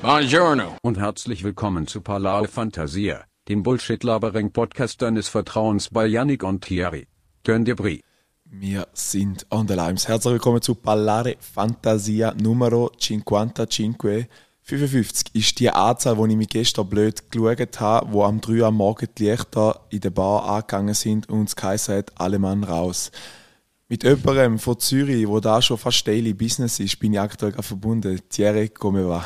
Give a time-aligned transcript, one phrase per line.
[0.00, 0.76] Buongiorno.
[0.82, 7.08] Und herzlich willkommen zu Palao Fantasia, dem Bullshit-Labering-Podcast deines Vertrauens bei Yannick und Thierry.
[7.42, 8.04] Turn dir Brie.
[8.44, 10.06] Wir sind on the limes.
[10.06, 14.28] Herzlich willkommen zu Ballare Fantasia Numero 55.
[14.62, 18.66] 55 ist die Anzahl, wo ich mich gestern blöd geschaut habe, wo am 3 Uhr
[18.68, 22.62] am Morgen die Lichter in der Bar angegangen sind und es geheißen hat, alle Mann
[22.62, 23.10] raus.
[23.88, 28.20] Mit jemandem von Zürich, wo da schon fast Daily Business ist, bin ich aktuell verbunden.
[28.28, 29.24] Thierry, come va?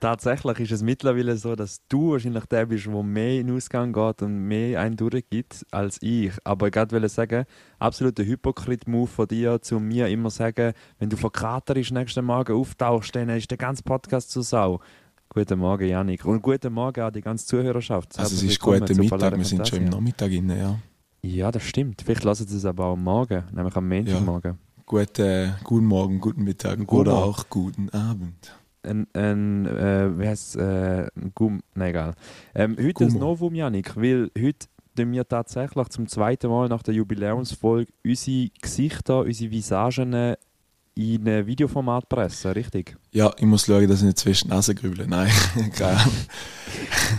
[0.00, 3.92] Tatsächlich ist es mittlerweile so, dass du wahrscheinlich der bist, der mehr in den Ausgang
[3.92, 6.32] geht und mehr einen durchgibt als ich.
[6.42, 7.44] Aber ich wollte sagen,
[7.78, 13.14] absoluter Hypokrit-Move von dir, zu mir immer sagen, wenn du von Katerisch nächsten Morgen auftauchst,
[13.14, 14.80] dann ist der ganze Podcast zu Sau.
[15.28, 16.24] Guten Morgen, Janik.
[16.24, 18.18] Und guten Morgen an die ganze Zuhörerschaft.
[18.18, 20.78] Also es ist guter Mittag, wir sind schon im Nachmittag inne, ja.
[21.20, 22.00] Ja, das stimmt.
[22.00, 24.52] Vielleicht lassen sie es aber auch am Morgen, nämlich am Montagmorgen.
[24.52, 24.82] Ja.
[24.86, 27.28] Gute, guten Morgen, guten Mittag guten oder Morgen.
[27.28, 32.14] auch guten Abend ein, ein äh, wie heißt äh, ein Gum, nein, egal.
[32.54, 33.10] Ähm, heute Gummo.
[33.10, 38.50] ein Novum, Janik, weil heute tun wir tatsächlich zum zweiten Mal nach der Jubiläumsfolge unsere
[38.60, 40.36] Gesichter, unsere Visagen
[40.94, 42.96] in ein Videoformat pressen, richtig?
[43.12, 45.06] Ja, ich muss schauen, dass ich nicht zwischen Nase grüble.
[45.06, 45.30] Nein,
[45.76, 46.00] keine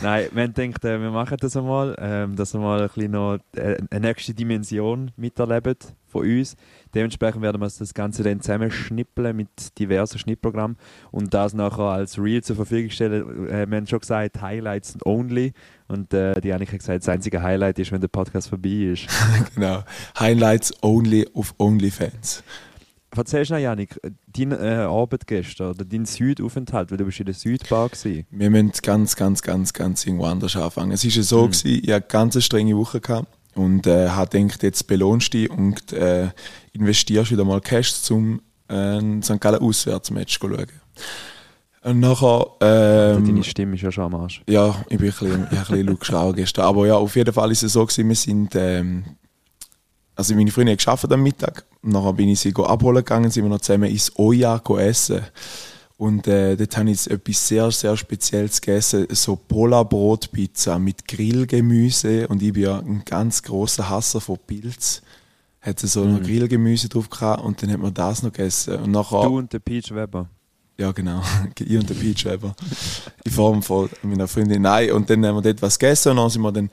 [0.02, 3.40] Nein, man denkt, äh, wir machen das einmal, ähm, dass wir mal ein bisschen noch
[3.56, 5.76] äh, eine nächste Dimension miterleben
[6.08, 6.56] von uns.
[6.94, 10.78] Dementsprechend werden wir das Ganze dann zusammenschnippeln mit diversen Schnittprogrammen
[11.12, 13.48] und das nachher als Reel zur Verfügung stellen.
[13.48, 15.54] Äh, wir haben schon gesagt, Highlights only.
[15.88, 19.08] Und äh, die Annika hat gesagt, das einzige Highlight ist, wenn der Podcast vorbei ist.
[19.56, 19.84] genau.
[20.20, 22.44] Highlights only auf OnlyFans.
[23.16, 27.36] Erzähl schnell, Janik, deine äh, Arbeit gestern oder dein Südaufenthalt, weil du bist in der
[27.36, 28.26] Südbar gewesen.
[28.32, 30.92] Wir müssen ganz, ganz, ganz, ganz irgendwo anders anfangen.
[30.92, 31.52] Es war ja so, mhm.
[31.52, 35.40] gewesen, ich hatte eine ganz strenge Woche gehabt und äh, habe gedacht, jetzt belohnst du
[35.40, 36.30] dich und äh,
[36.72, 39.42] investierst wieder mal Cash, um äh, ein St.
[39.42, 40.68] Gallen Auswärtsmatch zu schauen.
[41.84, 42.46] Und nachher...
[42.62, 44.42] Ähm, Deine Stimme ist ja schon am Arsch.
[44.48, 46.66] Ja, ich bin ein bisschen, ich ein bisschen gestern.
[46.66, 48.56] Aber ja, auf jeden Fall ist es so gewesen, wir sind...
[48.56, 49.04] Ähm,
[50.16, 51.66] also meine Freundin hat geschafft am Mittag.
[51.84, 55.22] Und nachher bin ich sie abholen gegangen, sind wir noch zusammen ins Oya essen.
[56.02, 59.06] Und äh, dort habe ich etwas sehr, sehr Spezielles gegessen.
[59.12, 62.28] So Pola-Brotpizza mit Grillgemüse.
[62.28, 65.04] Und ich bin ja ein ganz großer Hasser von Pilz.
[65.62, 66.14] Hatte so mm.
[66.14, 68.78] noch Grillgemüse drauf gehabt und dann hat man das noch gegessen.
[68.78, 70.28] Und nachher, du und der Peach Weber.
[70.80, 71.22] Ja, genau.
[71.60, 72.56] ich und der Peach Weber.
[73.24, 74.64] In Form von meiner Freundin.
[74.64, 76.72] Nein, und dann haben wir dort was gegessen und dann sind wir dann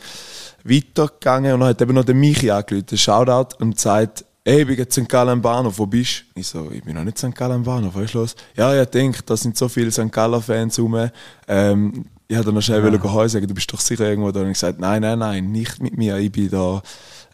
[0.64, 4.76] weitergegangen und dann hat eben noch der Michi angerufen, Shoutout, und sagt, ey, ich bin
[4.78, 5.08] jetzt St.
[5.08, 6.40] Gallen Bahnhof, wo bist du?
[6.40, 7.34] Ich so, ich bin noch nicht St.
[7.34, 8.36] Gallen Bahnhof, was ist los?
[8.56, 10.10] Ja, ich denke, da sind so viele St.
[10.10, 11.10] Gallen Fans rum.
[11.46, 13.02] Ähm, ich hätte noch schnell ja.
[13.02, 14.40] wollen sagen, du bist doch sicher irgendwo da.
[14.40, 16.82] Und ich gesagt, nein, nein, nein, nicht mit mir, ich bin da,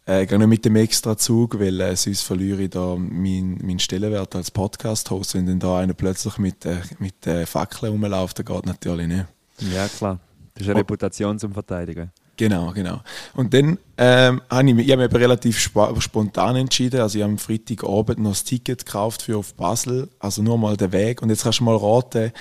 [0.07, 3.79] äh, gar nicht mit dem extra Zug, weil äh, sonst verliere ich da meinen mein
[3.79, 5.35] Stellenwert als Podcast-Host.
[5.35, 9.25] Wenn dann da einer plötzlich mit, äh, mit äh, Fackeln rumläuft, dann geht natürlich nicht.
[9.73, 10.19] Ja, klar.
[10.55, 10.81] Das ist eine.
[10.81, 12.11] Reputation zum Verteidigen.
[12.37, 13.01] Genau, genau.
[13.35, 17.01] Und dann ähm, habe ich, ich habe mich relativ sp spontan entschieden.
[17.01, 20.77] Also ich habe am Freitagabend noch das Ticket gekauft für auf Basel, also nur mal
[20.77, 21.23] den Weg.
[21.23, 22.33] Und jetzt kannst du mal raten,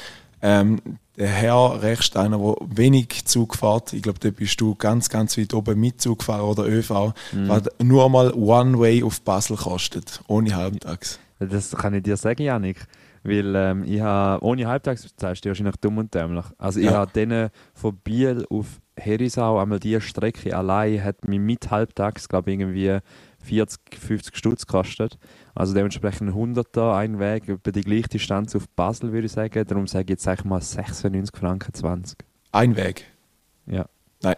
[0.42, 0.82] ähm,
[1.18, 5.38] der Herr rechts, einer, der wenig Zug fährt, ich glaube, da bist du ganz, ganz
[5.38, 7.48] weit oben mit Zug gefahren oder ÖV, mhm.
[7.48, 11.20] was nur mal One Way auf Basel kostet, ohne Halbtags.
[11.40, 12.88] Das kann ich dir sagen, Janik.
[13.24, 16.46] Weil ähm, ich habe, ohne Halbtags zahlst du wahrscheinlich dumm und dämlich.
[16.58, 16.94] Also ich ja.
[16.94, 18.66] habe denen von Biel auf
[18.96, 23.00] Herisau, einmal die Strecke allein hat mich mit halbtags, glaube ich, irgendwie
[23.44, 25.18] 40, 50 Stutz gekostet.
[25.56, 29.66] Also dementsprechend 100er ein Weg über die gleiche Distanz auf Basel, würde ich sagen.
[29.68, 32.18] Darum sage ich jetzt eigentlich mal 96 Franken 20.
[32.52, 33.06] Ein Weg?
[33.66, 33.88] Ja.
[34.22, 34.36] Nein.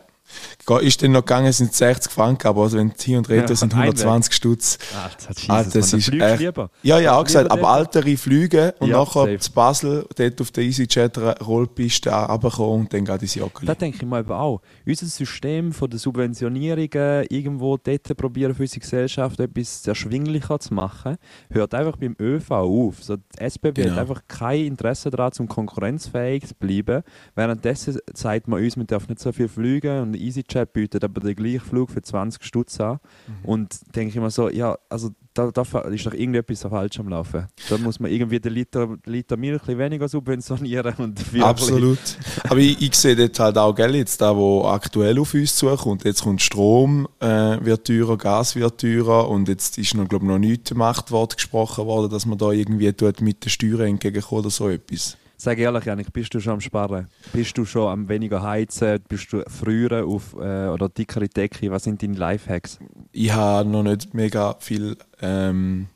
[0.81, 3.73] Ist denn noch gegangen, sind 60 Franken, aber also wenn hier und Reto ja, sind
[3.75, 4.79] 120 Stutz.
[4.95, 5.15] Ach,
[5.63, 6.69] das ist echt, lieber.
[6.81, 9.39] Ja, ja, auch gesagt, aber ältere Flüge und ja, nachher safe.
[9.39, 13.67] zu Basel, dort auf der EasyJet Rollpiste runterkommen und dann geht ins Joggeli.
[13.67, 14.61] Das denke ich mal auch.
[14.85, 21.17] Unser System von der Subventionierungen, irgendwo dort probieren für unsere Gesellschaft etwas erschwinglicher zu machen,
[21.51, 23.03] hört einfach beim ÖV auf.
[23.03, 23.91] So, die SBB genau.
[23.91, 27.03] hat einfach kein Interesse daran, um konkurrenzfähig zu bleiben.
[27.35, 31.35] Währenddessen sagt man uns, man darf nicht so viel fliegen und EasyJet bietet aber den
[31.35, 32.99] gleichen Flug für 20 Stutz an.
[33.27, 33.45] Mhm.
[33.45, 37.47] Und denke ich mir so, ja, also da, da ist doch irgendetwas falsch am Laufen.
[37.69, 40.95] Da muss man irgendwie den Liter, Liter Milch ein weniger subventionieren.
[40.97, 41.99] Und Absolut.
[42.45, 46.05] Aber ich, ich, sehe dort halt auch, gell, jetzt da, wo aktuell auf uns zukommt,
[46.05, 50.39] jetzt kommt Strom äh, wird teurer, Gas wird teurer und jetzt ist noch, glaube noch
[50.39, 54.69] nichts Machtwort gesprochen worden, dass man da irgendwie tut mit den Steuern entgegenkommt oder so
[54.69, 55.17] etwas.
[55.37, 57.07] Sag ehrlich, Janik, bist du schon am Sparen?
[57.33, 58.99] Bist du schon am weniger heizen?
[59.07, 61.69] Bist du früher auf äh, oder dickere Decke?
[61.71, 62.79] Was sind deine Lifehacks?
[63.11, 65.87] Ich habe noch nicht mega viel ähm,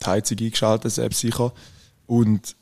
[0.00, 1.52] die Heizung eingeschaltet, selbst sicher.
[2.06, 2.56] Und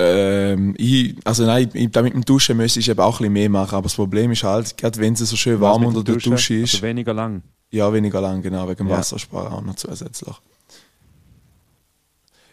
[0.00, 3.32] Ähm, ich, also nein, ich, da mit dem Duschen müsste ich eben auch ein bisschen
[3.32, 6.14] mehr machen, aber das Problem ist halt, gerade wenn es so schön warm unter der
[6.14, 6.30] Dusche?
[6.30, 7.42] Dusche ist, Also weniger lang.
[7.72, 8.98] ja, weniger lang, genau, wegen dem Ja.
[8.98, 10.36] Wassersparen auch noch zusätzlich.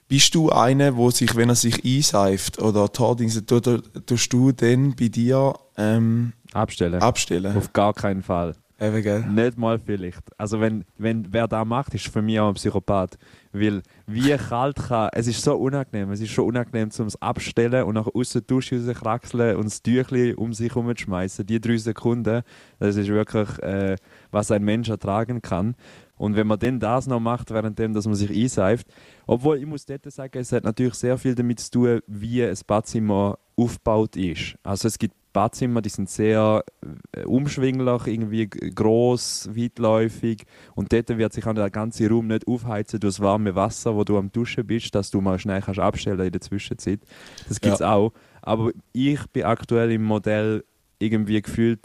[0.07, 3.69] Bist du einer, wo sich, wenn er sich einseift oder Tordings, tust
[4.05, 7.01] tust du dann bei dir ähm, Abstellen.
[7.01, 7.57] abstellen?
[7.57, 8.55] Auf gar keinen Fall.
[8.79, 9.21] Eben, gell?
[9.21, 10.21] Nicht mal vielleicht.
[10.37, 13.17] Also wenn, wenn wer da macht, ist für mich auch ein Psychopath.
[13.53, 17.95] Weil wie kalt kann, es ist so unangenehm, es ist schon unangenehm zum Abstellen und
[17.95, 21.45] nach aus der Dusche rauskraxeln und das Tüchli um sich herum zu schmeißen.
[21.45, 22.41] Die drei Sekunden,
[22.79, 23.95] das ist wirklich, äh,
[24.31, 25.75] was ein Mensch ertragen kann.
[26.17, 28.87] Und wenn man dann das noch macht, währenddem, dass man sich einseift,
[29.27, 32.57] obwohl ich muss dort sagen, es hat natürlich sehr viel damit zu tun, wie ein
[32.67, 34.55] Badzimmer aufgebaut ist.
[34.63, 36.63] Also es gibt Badzimmer, die sind sehr
[37.11, 40.43] äh, umschwinglich, irgendwie g- gross, weitläufig
[40.75, 44.05] und dort wird sich auch der ganze Raum nicht aufheizen durch das warme Wasser, wo
[44.05, 47.01] du am Duschen bist, dass du mal schnell kannst abstellen in der Zwischenzeit.
[47.49, 48.13] Das gibt es auch.
[48.41, 50.63] Aber ich bin aktuell im Modell
[50.99, 51.81] irgendwie gefühlt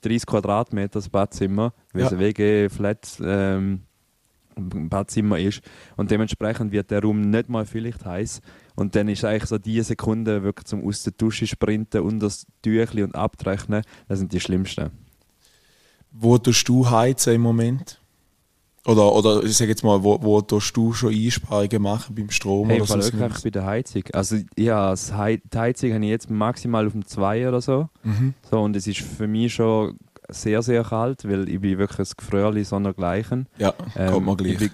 [0.00, 2.06] 30 Quadratmeter das Badzimmer, weil Ja.
[2.06, 3.82] es ein WG-Flat ähm,
[4.54, 5.60] Badzimmer ist
[5.96, 8.40] und dementsprechend wird der Raum nicht mal vielleicht heiß
[8.74, 12.46] und dann ist eigentlich so die Sekunde wirklich zum aus der Dusche sprinten und das
[12.62, 14.90] Tüchli und abtrechnen, das sind die schlimmsten.
[16.10, 18.00] Wo tust du heizen im Moment?
[18.86, 22.68] Oder, oder ich sag jetzt mal, wo, wo tust du schon Einsparungen machen beim Strom?
[22.68, 23.18] Hey, oder so?
[23.18, 24.02] wirklich bei der Heizung.
[24.12, 27.88] Also ja, das Hei die Heizung habe ich jetzt maximal auf dem 2 oder so.
[28.02, 28.34] Mhm.
[28.50, 28.60] so.
[28.60, 29.98] Und es ist für mich schon
[30.28, 33.48] sehr, sehr kalt, weil ich bin wirklich ein Gefröhrli sondergleichen.
[33.58, 34.72] Ja, kommt mir ich gleich.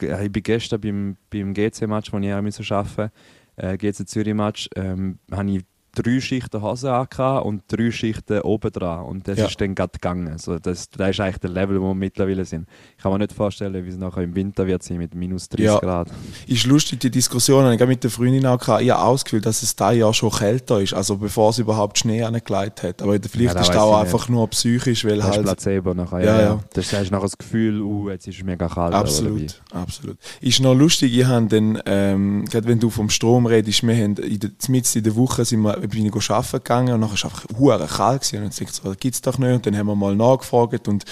[0.00, 3.10] bin, äh, ich bin gestern beim, beim GC-Match, wo ich arbeiten musste,
[3.56, 5.64] äh, GC Zürich-Match, ähm, habe ich
[6.02, 9.04] drei Schichten Hose angehabt und drei Schichten oben dran.
[9.06, 9.46] Und das Ja.
[9.46, 10.28] ist dann gerade gegangen.
[10.28, 12.66] Also das, das ist eigentlich der Level, wo wir mittlerweile sind.
[12.96, 15.64] Ich kann mir nicht vorstellen, wie es nachher im Winter wird sein mit minus 30
[15.66, 15.78] Ja.
[15.78, 16.08] Grad.
[16.46, 18.82] Ist lustig, die Diskussion, habe ich mit der Freundin auch gehabt.
[18.82, 21.58] Ich habe auch das Gefühl, dass es da Jahr schon kälter ist, also bevor es
[21.58, 23.02] überhaupt Schnee angelegt hat.
[23.02, 25.44] Aber vielleicht Ja, das ist das auch einfach nur psychisch, weil Das ist halt.
[25.44, 26.20] Placebo nachher.
[26.20, 26.42] Ja, Ja, ja.
[26.48, 26.60] ja.
[26.74, 28.94] Das ist nachher das Gefühl, uh, jetzt ist es mega kalt.
[28.94, 30.16] Absolut, absolut.
[30.40, 34.16] Ist noch lustig, ich habe dann, ähm, gerade wenn du vom Strom redest, wir haben
[34.16, 34.50] in der,
[34.94, 37.86] in der Woche sind wir, bin ich arbeiten gegangen und nachher war es einfach hure
[37.86, 38.36] kalt gewesen.
[38.36, 40.88] und dann denke ich so, das gibt's doch nicht und dann haben wir mal nachgefragt
[40.88, 41.04] und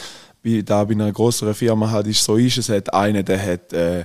[0.42, 3.72] wie da bei einer größeren Firma halt ist, so ist es, hat einer, der hat,
[3.72, 4.04] äh,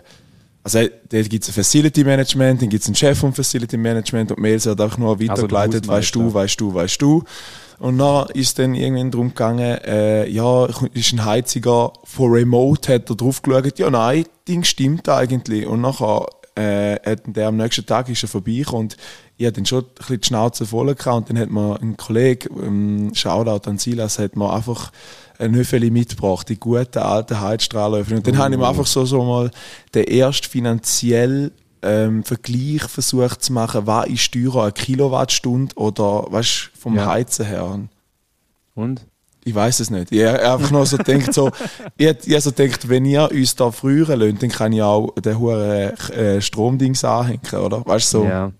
[0.64, 0.80] also
[1.10, 4.40] da gibt es ein Facility Management, dann gibt es einen Chef vom Facility Management und
[4.40, 7.24] Mails wird einfach nur weitergeleitet, weißt du, weißt du, weißt du.
[7.80, 13.10] Und dann ist dann irgendwann darum gegangen, äh, ja, ist ein Heiziger von Remote, hat
[13.10, 15.66] er drauf geschaut, ja nein, Ding stimmt eigentlich.
[15.66, 18.98] Und nachher äh, hat der am nächsten Tag ist er vorbeigekommen und
[19.42, 21.98] ich hatte dann schon ein bisschen die Schnauze voll gehabt und dann hat mir ein
[21.98, 24.92] Kollege, ähm, Shoutout an Silas, hat mir einfach
[25.40, 28.18] ein Höfeli mitgebracht, die guten alten Heizstrahlenöfen.
[28.18, 29.50] Und dann habe ich mir einfach so, so mal
[29.96, 31.52] den ersten finanziell
[31.82, 37.08] ähm, Vergleich versucht zu machen, was ist teurer, eine Kilowattstunde oder weißt, vom Ja.
[37.08, 37.80] Heizen her.
[38.76, 39.08] Und?
[39.44, 40.12] Ich weiß es nicht.
[40.12, 41.50] Ich habe einfach nur so gedacht, so,
[41.98, 45.40] ich, ich so gedacht, wenn ihr uns da früher lönt, dann kann ich auch den
[45.40, 47.84] hohen äh, Stromdings anhängen, oder?
[47.84, 48.26] Weißt du, so.
[48.26, 48.52] Ja.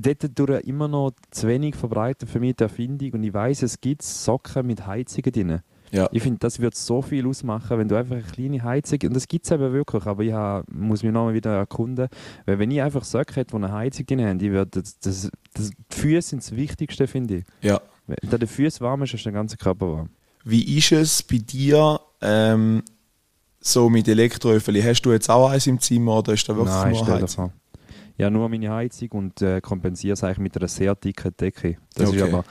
[0.00, 3.80] Dort durch immer noch zu wenig verbreitet für mich die Erfindung und ich weiß, es
[3.80, 5.60] gibt Socken mit Heizungen drin.
[5.92, 6.08] Ja.
[6.10, 9.28] Ich finde, das wird so viel ausmachen, wenn du einfach eine kleine Heizung, und das
[9.28, 12.08] gibt es eben wirklich, aber ich ha, muss mich nochmal wieder erkunden,
[12.44, 15.70] weil wenn ich einfach Socken hätte, die eine Heizung drin haben, ich das, das, das,
[15.70, 17.44] die Füße sind das Wichtigste, finde ich.
[17.62, 17.80] ja.
[18.06, 20.10] Wenn da der Füße warm ist, ist der ganze Körper warm.
[20.44, 22.82] Wie ist es bei dir ähm,
[23.58, 24.76] so mit Elektroöfen?
[24.80, 27.52] Hast du jetzt auch eins im Zimmer oder ist da wirklich Nein, nur Heizung?
[28.18, 31.76] Ja, nur meine Heizung und äh, kompensiere es eigentlich mit einer sehr dicken Decke.
[31.94, 32.32] Das ist Okay.
[32.32, 32.44] aber,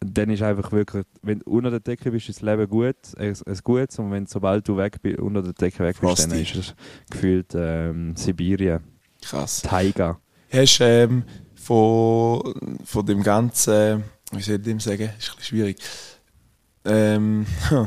[0.00, 3.42] dann ist einfach wirklich, wenn du unter der Decke bist, ist das Leben gut, es,
[3.62, 6.42] gut und wenn sobald du weg bist, unter der Decke weg bist, dann Frosty.
[6.42, 6.74] ist es
[7.10, 8.80] gefühlt ähm, Sibirien,
[9.22, 9.62] Krass.
[9.62, 10.18] Taiga.
[10.52, 11.22] Hast du ähm,
[11.54, 12.54] von,
[12.84, 15.76] von dem ganzen, wie soll ich dem sagen, ist ein bisschen schwierig.
[16.84, 17.46] Ähm,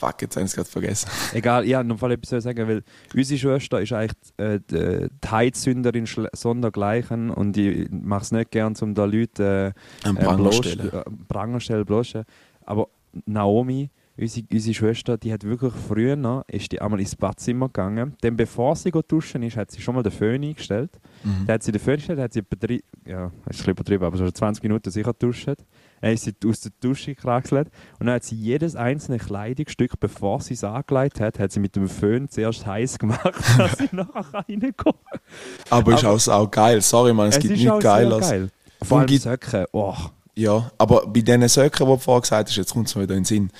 [0.00, 1.10] fuck, jetzt habe ich es gerade vergessen.
[1.34, 2.82] Egal, ja, noch Fall etwas sagen, weil
[3.14, 8.74] unsere Schwester ist eigentlich äh, die, die Heizsünderin sondergleichen und ich mache es nicht gern,
[8.80, 10.92] um da Leute äh, Am äh, Pranger stellen.
[10.92, 12.24] äh, Pranger stellen, bloßen.
[12.64, 12.88] Aber
[13.26, 18.14] Naomi, unsere, unsere Schwester, die hat wirklich früher noch, ist die einmal ins Badzimmer gegangen.
[18.22, 20.98] Dann bevor sie go duschen ist, hat sie schon mal den Föhn eingestellt.
[21.24, 21.46] Mhm.
[21.46, 24.16] Dann hat sie den Föhn eingestellt, hat sie drei, ja, ist ein bisschen übertrieben, aber
[24.16, 25.48] so 20 Minuten sicher geduscht.
[26.00, 30.40] Dann ist sie aus der Dusche gekraxelt und dann hat sie jedes einzelne Kleidungsstück, bevor
[30.40, 34.44] sie es angelegt hat, hat sie mit dem Föhn zuerst heiß gemacht, dass sie nachher
[34.48, 34.96] reinkommt.
[35.68, 36.80] Aber ist Aber- auch, auch geil.
[36.80, 38.28] Sorry, man, es, gibt ist nichts Geiles.
[38.28, 38.50] geil.
[38.82, 39.94] Vor allem gibt- Söcke, oh.
[40.36, 43.14] Ja, aber bei diesen Söcken, die du vorher gesagt hast, jetzt kommt es mir wieder
[43.14, 43.50] in den Sinn.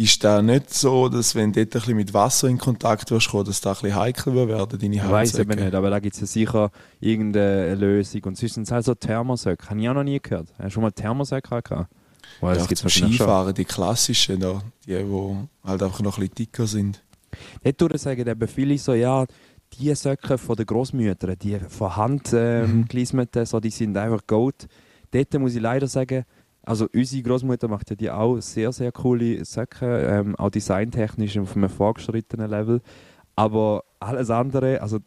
[0.00, 3.28] Ist da nicht so, dass wenn du dort ein bisschen mit Wasser in Kontakt wirst
[3.30, 6.14] kommen, dass da ein bisschen heikel werden, deine Ich weiß eben nicht, aber da gibt
[6.14, 8.22] es ja sicher irgendeine Lösung.
[8.24, 9.68] Und sonst sind es halt so Thermosäcke.
[9.68, 10.48] Habe ich auch noch nie gehört.
[10.58, 11.90] Hast du schon mal Thermosäcke gehabt?
[12.40, 16.66] Well, Ja, zum Skifahren, die klassischen da, die, die halt einfach noch ein bisschen dicker
[16.66, 17.02] sind.
[17.62, 19.26] Dort würde ich sagen, eben viele so, ja,
[19.78, 23.44] die Söcke von den Großmüttern, die von Hand ähm, Mhm.
[23.44, 24.66] so, die sind einfach Gold.
[25.10, 26.24] Dort muss ich leider sagen,
[26.62, 31.56] also unsere Großmutter macht ja die auch sehr, sehr coole Söcke, ähm, auch designtechnisch auf
[31.56, 32.80] einem fortgeschrittenen Level.
[33.36, 34.98] Aber alles andere, also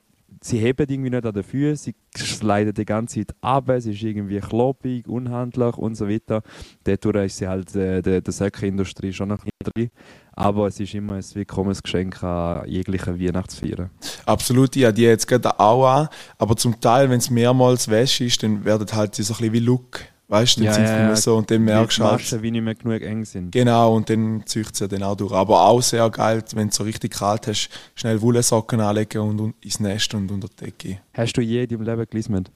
[0.42, 4.02] sie heben irgendwie nicht an den Füßen, sie sliden die ganze Zeit ab, es ist
[4.02, 6.42] irgendwie klobig, unhandlich und so weiter.
[6.84, 9.90] Dadurch ist sie halt äh, der, der Säckeindustrie schon noch drin.
[10.36, 13.92] Aber es ist immer ein willkommenes Geschenk an jegliche Weihnachtsfeiern.
[14.26, 16.08] Absolut, ja, die jetzt gerade auch an,
[16.38, 19.54] aber zum Teil, wenn es mehrmals wäsch ist, dann werden halt sie so ein bisschen
[19.54, 20.00] wie Look,
[20.34, 22.64] weißt du, dann Ja, sind ja, so und dann merkst die du halt, wie nicht
[22.64, 23.52] mehr genug eng sind.
[23.52, 25.32] genau, und dann zieht es ja dann auch durch.
[25.32, 29.56] Aber auch sehr geil, wenn du so richtig kalt hast, schnell Wollsocken anlegen und, und
[29.64, 31.00] ins Nest und unter die Decke.
[31.14, 32.52] Hast du je in deinem Leben gelismet?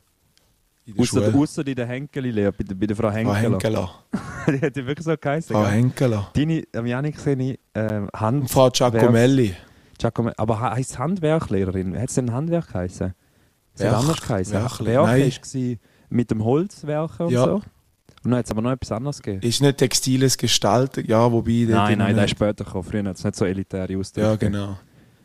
[1.03, 1.33] Schule.
[1.35, 3.41] ausser in der Henkeli-Lehre, bei, der- bei der Frau Frau Henkeler.
[3.51, 3.89] Henkeler.
[4.47, 5.53] die hat ja wirklich so geheißen.
[5.53, 5.65] Frau?
[5.65, 6.29] Henkeler.
[6.33, 8.49] Deine, am Janik gesehen, ich, ähm, Und Hand...
[8.51, 9.53] Frau Giacomelli.
[9.99, 11.99] Giacomo, aber he- heisst Handwerklehrerin?
[11.99, 13.13] Hat es denn Handwerk geheißen?
[13.75, 14.53] Es Werk- anders geheißen.
[14.55, 15.19] Werkle- Werk Nein.
[15.19, 15.77] war
[16.09, 17.45] mit dem Holzwerken und Ja.
[17.45, 17.61] so.
[18.23, 19.45] Und dann hat es aber noch etwas anderes gegeben.
[19.47, 21.65] Ist nicht textiles Gestalten, ja, wobei...
[21.69, 22.83] nein, nein, der ist später gekommen.
[22.83, 24.27] Früher hat es nicht so elitäre Ausdrücke.
[24.27, 24.77] Ja, genau.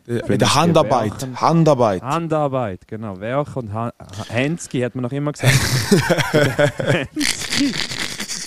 [0.05, 1.11] Ist der Handarbeit.
[1.21, 2.01] Werken- Handarbeit.
[2.01, 3.19] Handarbeit, genau.
[3.21, 3.93] Werk und ha
[4.29, 5.53] Hensky hat man noch immer gesagt.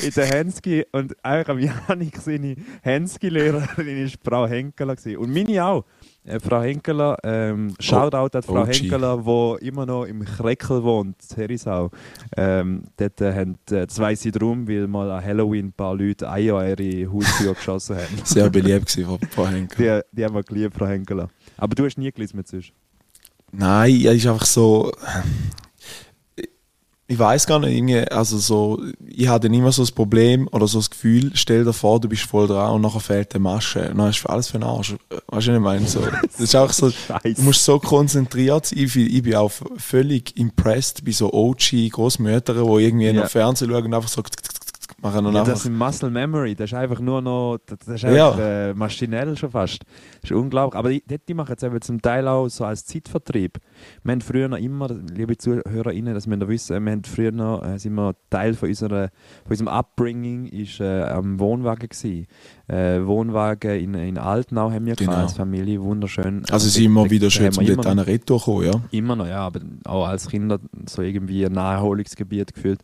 [0.03, 3.65] In der Hensky und eigentlich am Janik seine Hensky-Lehrerin
[4.05, 4.95] war Frau Henkeler.
[5.19, 5.85] Und meine auch.
[6.27, 8.75] Äh, Frau Henkeler, ähm, Shoutout an Frau OG.
[8.75, 11.91] Henkeler, die immer noch im Kreckel wohnt, Herisau.
[12.37, 16.29] Ähm, dort äh, haben äh, zwei sie drum, weil mal an Halloween ein paar Leute
[16.29, 18.19] Eier an ihre Haustür geschossen haben.
[18.25, 20.03] Sehr beliebt von Frau Henkeler.
[20.03, 21.29] Die, die haben wir geliebt, Frau Henkeler.
[21.57, 22.73] Aber du hast nie gelesen mit sonst.
[23.53, 24.93] Nein, er ist einfach so.
[27.09, 30.81] Ich weiß gar nicht, irgendwie, also so, ich hatte immer so das Problem oder so
[30.81, 33.91] das Gefühl, stell dir vor, du bist voll dran und nachher fehlt die Masche.
[33.91, 34.95] Und dann ist alles für den Arsch.
[35.29, 35.87] Weißt du, was ich meine?
[35.87, 36.91] So, das ist auch so,
[37.23, 38.81] du musst so konzentriert sein.
[38.81, 43.13] Ich, ich bin auch völlig impressed bei so OG Großmüttern, die irgendwie Ja.
[43.13, 44.23] noch Fernsehen schauen und einfach so
[45.03, 45.53] machen und Ja, einfach.
[45.55, 48.31] das ist Muscle Memory, das ist einfach nur noch, das ist Ja.
[48.31, 49.83] einfach, äh, maschinell schon fast.
[50.23, 50.79] Das ist unglaublich.
[50.79, 53.59] Aber die, die machen es eben zum Teil auch so als Zeitvertrieb.
[54.03, 57.65] Wir haben früher noch immer, liebe ZuhörerInnen, dass wir noch wissen, wir haben früher noch,
[57.65, 59.09] äh, sind wir Teil von, unserer,
[59.45, 62.27] von unserem Upbringing ist äh, am Wohnwagen gewesen.
[62.69, 65.13] Äh, Wohnwagen in, in Altenau haben wir Genau.
[65.13, 66.43] als Familie, wunderschön.
[66.51, 68.73] Also sind immer wieder schön zum an Retour kommen, ja.
[68.91, 72.81] Immer noch, ja, aber auch als Kinder so irgendwie ein Naherholungsgebiet gefühlt.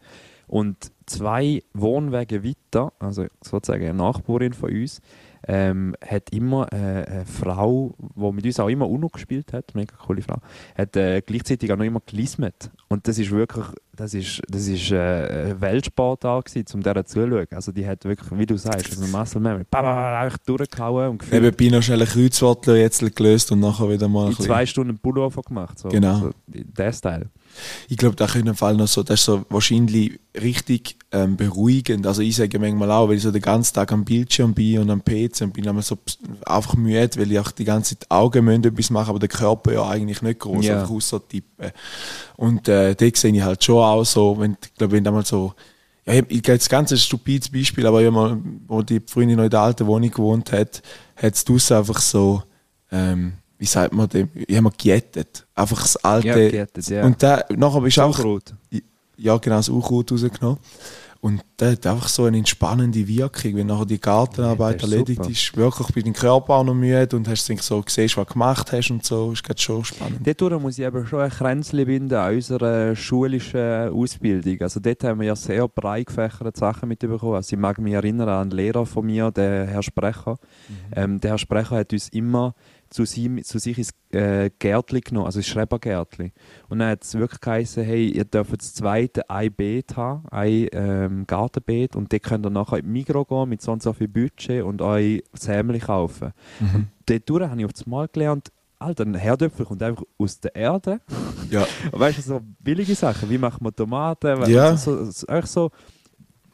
[0.52, 5.00] Und zwei Wohnwege weiter, also sozusagen eine Nachbarin von uns,
[5.48, 9.96] ähm, hat immer äh, eine Frau, die mit uns auch immer UNO gespielt hat, mega
[9.96, 10.36] coole Frau,
[10.76, 12.70] hat äh, gleichzeitig auch noch immer gelismet.
[12.88, 17.46] Und das ist wirklich, das ist, das ist äh, ein Weltsportart gewesen, um der zuzuschauen.
[17.50, 21.76] Also die hat wirklich, wie du sagst, also Muscle Memory, einfach durchgehauen und gefühlt Nebenbei
[21.76, 25.78] noch schnell ein Kreuzwortler jetzt gelöst und nachher wieder mal ein zwei Stunden Pullover gemacht.
[25.78, 26.18] So, Genau.
[26.20, 27.28] So, der Style.
[27.88, 32.06] Ich glaube, da können Fall noch so, das ist so wahrscheinlich richtig ähm, beruhigend.
[32.06, 34.90] Also ich sage manchmal auch, weil ich so den ganzen Tag am Bildschirm bin und
[34.90, 35.98] am PC und bin einmal so
[36.46, 39.72] einfach müde, weil ich auch die ganze Zeit Augen müssen etwas machen, aber der Körper
[39.74, 40.80] ja eigentlich nicht groß, Ja.
[40.80, 41.72] einfach außer tippen.
[42.42, 45.24] Und äh, da sehe ich halt schon auch so, wenn, ich glaube, wenn da mal
[45.24, 45.54] so,
[46.04, 49.60] ja, ich, ich das ganze stupides Beispiel, aber mal, wo die Freundin noch in der
[49.60, 50.82] alten Wohnung gewohnt hat,
[51.14, 52.42] hat es einfach so,
[52.90, 55.46] ähm, wie sagt man dem, ich habe mal gejettet.
[55.54, 57.04] Einfach das alte, Ja, gejettet, ja.
[57.04, 58.40] und da, nachher bist du auch,
[59.18, 60.58] ja, genau, das Unkraut rausgenommen.
[61.24, 64.92] Und der hat einfach so eine entspannende Wirkung, wenn nachher die Gartenarbeit Ja, das ist
[64.92, 65.30] erledigt super.
[65.30, 65.56] ist.
[65.56, 68.90] Wirklich bei deinem Körper auch noch müde und hast so siehst, was du gemacht hast
[68.90, 69.30] und so.
[69.30, 70.26] Ist grad schon spannend.
[70.40, 74.62] Dort muss ich aber schon ein Kränzchen binden an unserer schulischen Ausbildung.
[74.62, 77.36] Also dort haben wir ja sehr breit gefächerte Sachen mitbekommen.
[77.36, 80.38] Also ich mag mich erinnern an einen Lehrer von mir, der Herr Sprecher.
[80.96, 82.56] Ähm, der Herr Sprecher hat uns immer
[82.92, 86.32] zu, ihm, zu sich ins äh, Gärtli genommen, also ins Schrebergärtli.
[86.68, 90.68] Und dann hat es wirklich geheißen, hey, ihr dürft das zweite ein Beet haben, ein
[90.72, 93.92] ähm, Gartenbeet und dort könnt ihr nachher in die Migros gehen mit so und so
[93.92, 96.32] viel Budget und euch Sämli kaufen.
[96.60, 100.54] Und dort habe ich auf das Mal gelernt, Alter, ein Herdöpfel kommt einfach aus der
[100.56, 101.00] Erde.
[101.50, 104.50] Ja, Weißt du, so billige Sachen, wie macht man Tomaten?
[104.50, 104.76] Ja.
[104.76, 105.70] So, so, so,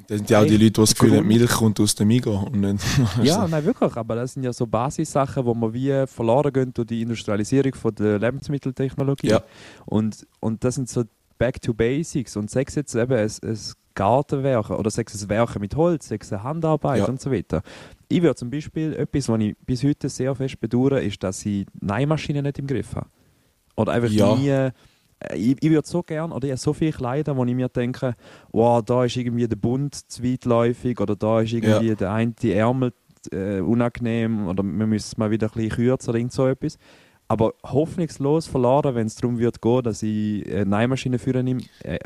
[0.08, 2.10] das sind ja auch die Leute, die das Gefühl haben, Milch kommt aus dem.
[2.10, 2.82] Und nicht,
[3.22, 6.86] ja, nein, wirklich, aber das sind ja so Basissachen, wo man wie verloren gehen durch
[6.88, 9.28] die Industrialisierung von der Lebensmitteltechnologie.
[9.28, 9.42] Ja.
[9.84, 11.04] Und, und das sind so
[11.36, 12.36] Back to Basics.
[12.36, 13.58] Und sechs jetzt eben ein, ein
[13.94, 17.04] Gartenwerken oder sei es Werken mit Holz, sei es eine Handarbeit Ja.
[17.04, 17.60] und so weiter.
[18.08, 21.66] Ich würde zum Beispiel, etwas, was ich bis heute sehr fest bedauere, ist, dass ich
[21.82, 23.08] Nähmaschinen nicht im Griff habe.
[23.76, 24.34] Oder einfach Ja.
[24.34, 24.70] nie...
[25.20, 27.68] äh, Ich, ich würde so gern, oder ich habe so viele Kleider, wo ich mir
[27.68, 28.14] denke,
[28.52, 32.52] wow, da ist irgendwie der Bund zu weitläufig oder da ist irgendwie der eine die
[32.52, 32.92] Ärmel
[33.32, 36.78] äh, unangenehm oder wir müssen es mal wieder ein bisschen kürzer oder irgend so etwas.
[37.30, 41.60] Aber hoffnungslos verloren, wenn es darum wird gehen, dass ich äh, Nähmaschine führen nehme.
[41.82, 41.98] Äh,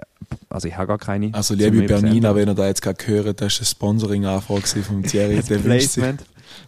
[0.50, 1.32] also ich habe gar keine.
[1.32, 5.36] Also liebe Bernina, wenn ihr da jetzt gerade gehört, das ist eine Sponsoring-Anfrage vom Thierry.
[5.48, 6.24] das Placement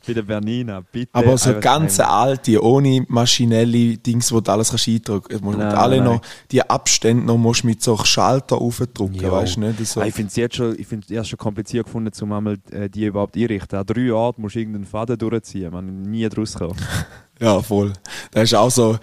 [0.06, 1.10] bei der Bernina, bitte.
[1.12, 5.58] Aber so ganz alte, ohne maschinelle Dings, wo du alles kannst eindrücken kannst.
[5.58, 6.04] Nein, alle nein.
[6.04, 9.32] noch, die Abstände noch musst mit so Schalter aufdrücken, Jo.
[9.32, 9.86] weißt du nicht?
[9.86, 10.00] So.
[10.00, 12.88] Ah, Ich finde es jetzt schon, ich find's erst schon kompliziert gefunden, um einmal äh,
[12.88, 13.78] die überhaupt einrichten.
[13.78, 16.76] An drei Orten musst du irgendeinen Faden durchziehen, man nie draus kommen.
[17.40, 17.92] Ja, voll.
[18.30, 18.96] Das ist auch so,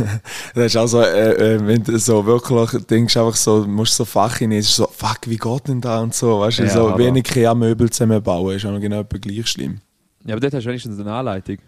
[0.54, 4.04] das ist auch so, äh, äh, wenn du so wirklich denkst, einfach so, musst so
[4.04, 7.90] Fachchinesisch, so, fuck, wie geht denn da und so, weißt du, Ja, so wenig Ikea-Möbel
[7.90, 9.80] zusammenbauen, ist auch noch genau gleich schlimm.
[10.24, 11.58] Ja, aber dort hast du wenigstens eine Anleitung.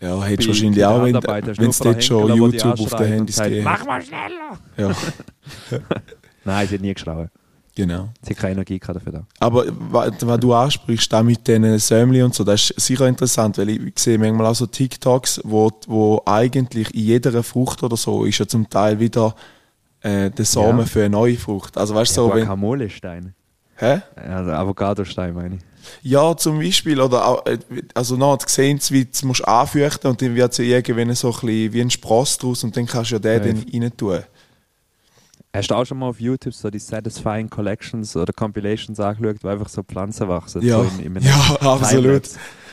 [0.00, 3.84] Ja, hättest du wahrscheinlich auch, wenn es dort schon YouTube auf den Handys gegeben Mach
[3.86, 4.58] mal schneller!
[4.76, 4.90] Ja,
[6.44, 7.30] Nein, sie hat nie geschlagen.
[7.74, 8.08] genau.
[8.22, 9.26] Sie hat keine Energie gehabt dafür da.
[9.40, 13.56] Aber wa- was du ansprichst, da mit diesen Sämli und so, das ist sicher interessant,
[13.56, 18.24] weil ich sehe manchmal auch so TikToks, wo, wo eigentlich in jeder Frucht oder so
[18.24, 19.34] ist ja zum Teil wieder
[20.02, 20.84] äh, der Samen Ja.
[20.86, 21.78] für eine neue Frucht.
[21.78, 23.34] Also weißt du, Ja, so, wenn, Guacamole-Stein.
[23.76, 24.02] hä?
[24.16, 25.62] Also Avocadostein meine ich.
[26.02, 27.58] Ja, zum Beispiel, oder auch, äh,
[27.94, 31.32] also noch gesehen, wie du musst anfeuchten und dann wird es ja irgendwann so ein
[31.32, 33.62] bisschen wie ein Spross draus und dann kannst du ja den Ja.
[33.72, 34.20] dann rein tun.
[35.54, 39.48] Hast du auch schon mal auf YouTube so die Satisfying Collections oder Compilations angeschaut, wo
[39.48, 40.62] einfach so Pflanzen wachsen?
[40.62, 42.28] Ja, so in, in ja, absolut.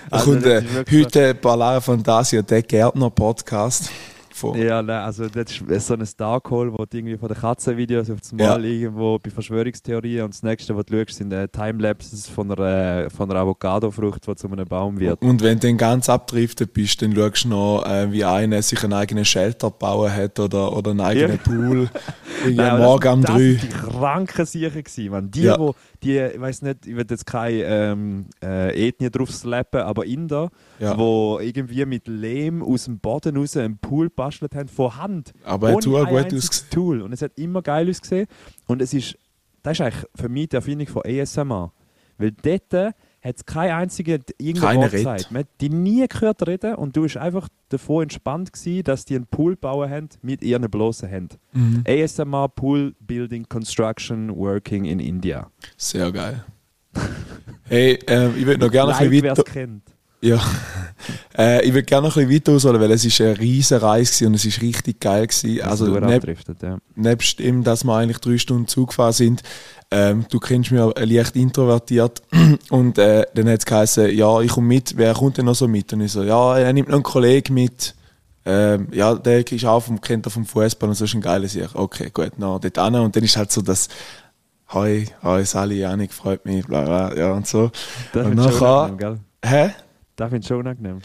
[0.09, 3.91] Also, das äh, heute Ballare Fantasia, der Gärtner-Podcast.
[4.41, 8.09] Von, Ja, nein, also das ist so ein Darkhole, wo du irgendwie von den Katzenvideos
[8.09, 12.27] auf das Mal irgendwo bei Verschwörungstheorien und das nächste, was du schaust, sind äh, Timelapses
[12.27, 15.21] von einer, von einer Avocado-Frucht, die zu einem Baum wird.
[15.21, 18.83] Und wenn du dann ganz abdriftet bist, dann schaust du noch, äh, wie einer sich
[18.83, 21.43] einen eigenen Shelter gebaut hat oder, oder einen eigenen Ja.
[21.43, 21.89] Pool.
[22.43, 23.53] Irgendwie Nein, Morgen um das, drei.
[23.53, 25.29] Das sind die kranken Sicher gewesen, man.
[25.31, 25.59] Die, Ja.
[25.59, 30.05] wo, die, ich weiß nicht, ich will jetzt keine ähm, äh, Ethnie drauf slappen, aber
[30.05, 30.97] Inder, Ja.
[30.97, 35.33] wo irgendwie mit Lehm aus dem Boden raus einen Pool bastelt haben, von Hand.
[35.43, 35.95] Aber er hat gut
[36.33, 36.69] ausgesehen.
[36.71, 37.01] Tool.
[37.01, 38.27] Und es hat immer geil ausgesehen.
[38.67, 39.17] Und es ist,
[39.63, 41.71] das ist eigentlich für mich die Erfindung von ASMR.
[42.17, 45.05] Weil dort hat es keine einzige irgendein Keiner Wort redet.
[45.05, 45.31] gesagt.
[45.31, 49.15] Man hat die nie gehört reden und du bist einfach davon entspannt gewesen, dass die
[49.15, 51.37] einen Pool bauen haben mit ihren bloßen Händen.
[51.53, 51.83] Mhm.
[51.87, 55.49] ASMR Pool Building Construction Working in India.
[55.77, 56.43] Sehr geil.
[57.63, 59.43] Hey, ähm, ich würde noch gerne ein bisschen weiter.
[60.21, 60.39] Ja.
[61.37, 64.27] äh, ich würde gerne noch ein bisschen weiter ausholen, weil es ist eine riesige Reise
[64.27, 65.61] und es ist richtig geil gewesen.
[65.61, 66.77] Also neb, ja.
[66.95, 69.43] nebst dem, dass wir eigentlich drei Stunden Zug gefahren sind,
[69.89, 72.21] ähm, du kennst mich ja leicht introvertiert
[72.69, 75.67] und äh, dann hat es geheißen, ja, ich komme mit, wer kommt denn noch so
[75.67, 75.91] mit?
[75.91, 77.95] Und ich so, ja, er nimmt noch einen Kollegen mit.
[78.43, 81.47] Ähm, ja, der ist auch vom, kennt er vom Fußball und so ist ein geiler
[81.47, 81.69] Sieg.
[81.73, 82.95] Okay, gut, noch dort hin.
[82.95, 83.87] Und dann ist halt so das,
[84.73, 87.71] Hoi, hoi Sally, Janik, freut mich, bla bla, ja und so.
[88.13, 89.19] Das und nachher, unangenehm, gell?
[89.43, 89.71] hä?
[90.21, 90.99] Das findest du schon unangenehm.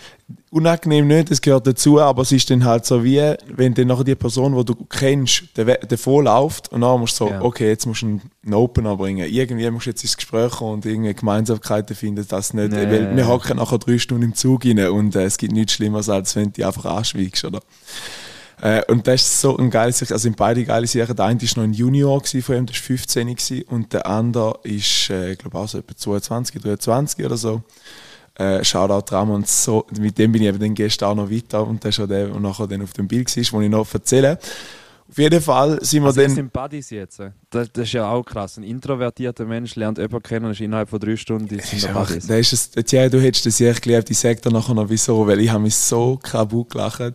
[0.50, 4.04] unangenehm nicht, das gehört dazu, aber es ist dann halt so wie, wenn dann nachher
[4.04, 7.40] die Person, die du kennst, davor läuft und dann musst du so, Ja.
[7.40, 8.06] okay, jetzt musst du
[8.44, 9.26] einen, Opener bringen.
[9.26, 12.76] Irgendwie musst du jetzt ins Gespräch kommen und irgendeine Gemeinsamkeiten finden, das nicht, Nee.
[12.90, 16.10] weil wir hocken nachher drei Stunden im Zug rein und äh, es gibt nichts Schlimmeres,
[16.10, 17.60] als wenn du dich einfach anschweigst, oder?
[18.60, 21.16] Äh, und das ist so ein geiles, also sind beide geile Sachen.
[21.16, 24.06] Der eine war noch ein Junior gewesen von ihm, der war 15 gewesen, und der
[24.06, 27.62] andere ist, äh, ich glaube auch so etwa 22, 23 oder so.
[28.38, 31.84] Äh, Shoutout Ramon, so, mit dem bin ich eben dann gestern auch noch weiter und
[31.84, 34.38] ist auch der, der nachher dann auf dem Bild war, wo ich noch erzähle.
[35.08, 36.34] Auf jeden Fall sind wir Also wir dann...
[36.34, 37.20] sind Buddies jetzt.
[37.50, 38.58] Das, das ist ja auch krass.
[38.58, 42.26] Ein introvertierter Mensch lernt jemanden kennen und ist innerhalb von drei Stunden wir einfach, Buddies.
[42.26, 45.40] das ist Thierry, du hättest das sehr geliebt, ich sage dir nachher noch wieso, weil
[45.40, 47.14] ich habe mich so kaputt gelacht.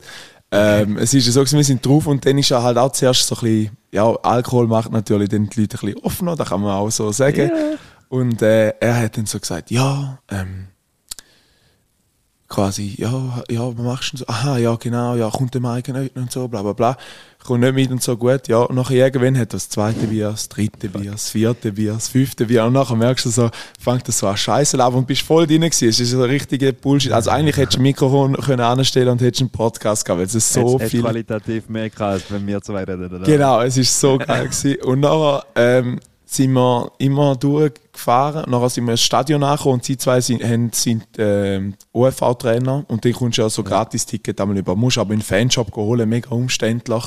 [0.54, 3.28] Ähm, es ist ja so, wir sind drauf und dann ist er halt auch zuerst
[3.28, 6.62] so ein bisschen, ja, Alkohol macht natürlich dann die Leute ein bisschen offener, das kann
[6.62, 7.52] man auch so sagen.
[8.10, 10.68] Und äh, er hat dann so gesagt, ja, ähm,
[12.52, 14.34] quasi, ja, ja, was machst du denn so?
[14.34, 16.98] Aha, ja, genau, ja, kommt der Mike nicht und so, bla bla bla.
[17.44, 18.58] Kommt nicht mit und so gut, ja.
[18.58, 22.46] Und nachher irgendwann hat das zweite Bier, das dritte Bier, das vierte Bier, das fünfte
[22.46, 22.66] Bier.
[22.66, 25.62] Und nachher merkst du so, fängt das so an Scheiße an und bist voll drin
[25.62, 25.90] gewesen.
[25.90, 27.12] Es ist so ein richtiger Bullshit.
[27.12, 30.36] Also eigentlich hättest du ein Mikrofon können anstellen und hättest einen Podcast gehabt, weil es
[30.36, 33.06] ist so jetzt viel qualitativ mehr krass, als wenn wir zwei reden.
[33.12, 33.26] oder?
[33.26, 34.76] Genau, es ist so geil gewesen.
[34.84, 36.00] Und nachher ähm,
[36.34, 38.50] sind wir immer durchgefahren.
[38.50, 43.04] Nachher sind wir ins Stadion angekommen und sie zwei sind, haben, sind ähm, OFV-Trainer und
[43.04, 44.76] dann kommst du ja so Gratis-Ticket einmal über.
[44.76, 47.04] Musst aber in den Fanshop holen, mega umständlich,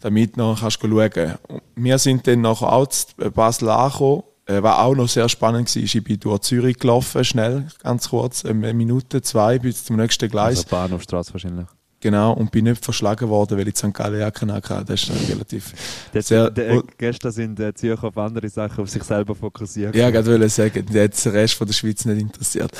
[0.00, 1.38] damit du kannst du schauen.
[1.48, 4.24] Und Wir sind dann nachher auch zu Basel angekommen.
[4.46, 8.44] Äh, was auch noch sehr spannend war, ich bin durch Zürich gelaufen, schnell, ganz kurz,
[8.44, 10.64] eine Minute, zwei, bis zum nächsten Gleis.
[10.64, 11.66] Also Bahnhofstraße wahrscheinlich.
[12.02, 13.92] Genau, und bin nicht verschlagen worden, weil ich St.
[13.92, 14.84] Gallen Jacke hatte.
[14.86, 15.74] Das ist relativ...
[16.14, 19.94] Das, Sehr- der, äh, gestern sind äh, Zürcher auf andere Sachen, auf sich selber fokussiert.
[19.94, 22.70] Ja, ich wollte sagen, der hat den Rest von der Schweiz nicht interessiert.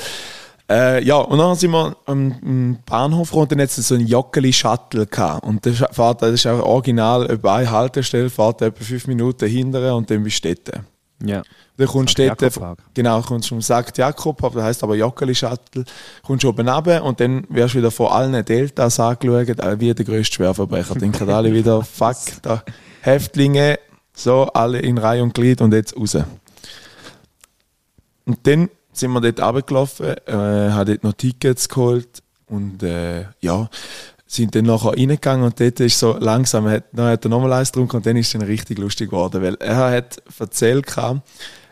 [0.67, 3.93] Äh, ja, und dann sind wir am, am Bahnhof gekommen und dann hat es so
[3.93, 5.45] einen Joggeli-Shuttle gehabt.
[5.45, 9.47] Und der Sch- fährt, das ist auch original, über eine Haltestelle, fährt etwa fünf Minuten
[9.47, 10.81] hinterher und dann bist du dort.
[11.23, 11.43] ja.
[11.81, 12.19] Dann kommst St.
[12.19, 13.97] du dort, genau, kommst vom St.
[13.97, 15.83] Jakob, das heisst aber Joggeli-Shuttle,
[16.21, 19.91] kommst du oben runter und dann wirst du wieder von allen Deltas angeschaut, äh, wie
[19.91, 20.93] der grösste Schwerverbrecher.
[20.93, 22.63] Denken alle wieder, fuck, da
[23.01, 23.79] Häftlinge,
[24.13, 26.17] so, alle in Reihe und Glied und jetzt raus.
[28.25, 33.69] Und dann sind wir dort runtergelaufen, äh, haben dort noch Tickets geholt und äh, ja,
[34.27, 37.71] sind dann nachher reingegangen und dort ist so langsam, hat, dann hat er nochmal eins
[37.71, 41.27] getrunken und dann ist es dann richtig lustig geworden, weil er hat erzählt, gehabt,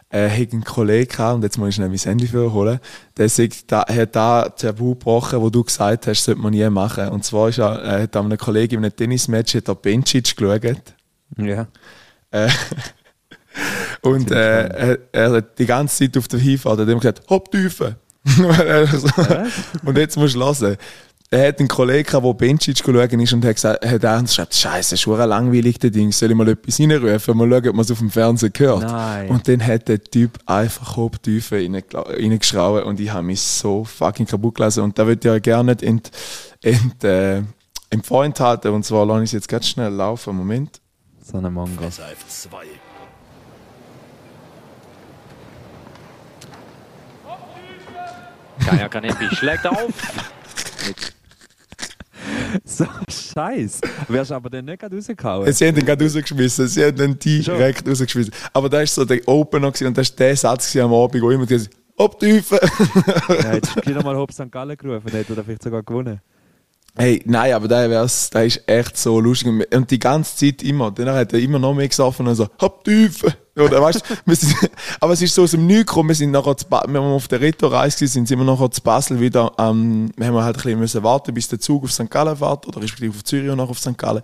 [0.10, 2.80] er hat einen Kollegen gehabt, und jetzt muss ich schnell mein Handy für holen,
[3.15, 7.10] der sagt, da, hat da Tabu gebrochen, wo du gesagt hast, sollte man nie machen.
[7.10, 10.95] Und zwar ist er, er hat einem Kollegen in einem Tennismatch hat er Bencic geschaut.
[11.38, 11.67] Ja.
[12.32, 12.50] Äh,
[14.02, 17.52] und äh, er, er hat die ganze Zeit auf der Hinfahrt hat immer gesagt, hopp
[17.52, 17.95] Teufel.
[19.86, 20.78] und jetzt musst du hören.
[21.32, 24.98] Er hat einen Kollegen, der Bencic schauen ist und hat gesagt, hat ernst gesagt, Scheiße,
[24.98, 26.12] schon langweilig, der Ding.
[26.12, 27.38] Soll ich mal etwas reinrufen?
[27.38, 28.82] Mal schauen, ob man es auf dem Fernsehen hört.
[28.82, 29.30] Nein.
[29.30, 34.26] Und dann hat der Typ einfach Teufel reingela- reingeschraubt und ich habe mich so fucking
[34.26, 34.82] kaputt gelassen.
[34.82, 36.10] Und da würde ich ja gerne nicht ent,
[36.63, 37.44] ent, äh,
[37.92, 38.72] im Vorenthalten.
[38.74, 40.36] Und zwar lasse ich es jetzt ganz schnell laufen.
[40.36, 40.82] Moment.
[41.32, 41.84] So eine Mongo.
[41.84, 42.58] SF 2.
[48.65, 49.94] Kaya Kanepi schlägt auf.
[52.63, 53.82] So scheiß.
[54.08, 55.52] Wärst aber dann nicht gerade rausgehauen.
[55.52, 58.34] Sie haben den gerade rausgeschmissen, sie haben den direkt rausgeschmissen.
[58.54, 61.46] Aber das war so der Opener und das war der Satz am Abend, wo immer
[61.46, 62.60] gesagt ob Teufel.
[63.44, 64.50] Ja, jetzt hast du nochmal Hopp St.
[64.50, 66.22] Gallen gerufen, hätte er vielleicht sogar gewonnen.
[67.02, 69.66] Hey, nein, aber der, wär's, der ist echt so lustig.
[69.74, 70.92] Und die ganze Zeit immer.
[70.92, 73.34] Dann hat er immer noch mehr gesoffen und so, hopp Teufel.
[73.58, 76.10] Oder weißt du, wir sind, aber es ist so aus dem Nichts gekommen.
[76.10, 79.20] Wir sind nachher zu wir haben auf der Retourreise gewesen, sind wir nachher zu Basel
[79.20, 82.10] wieder, ähm, wir haben halt ein bisschen müssen warten, bis der Zug auf St.
[82.10, 83.98] Gallen fährt, oder respektive auf Zürich und nachher auf St.
[83.98, 84.22] Gallen.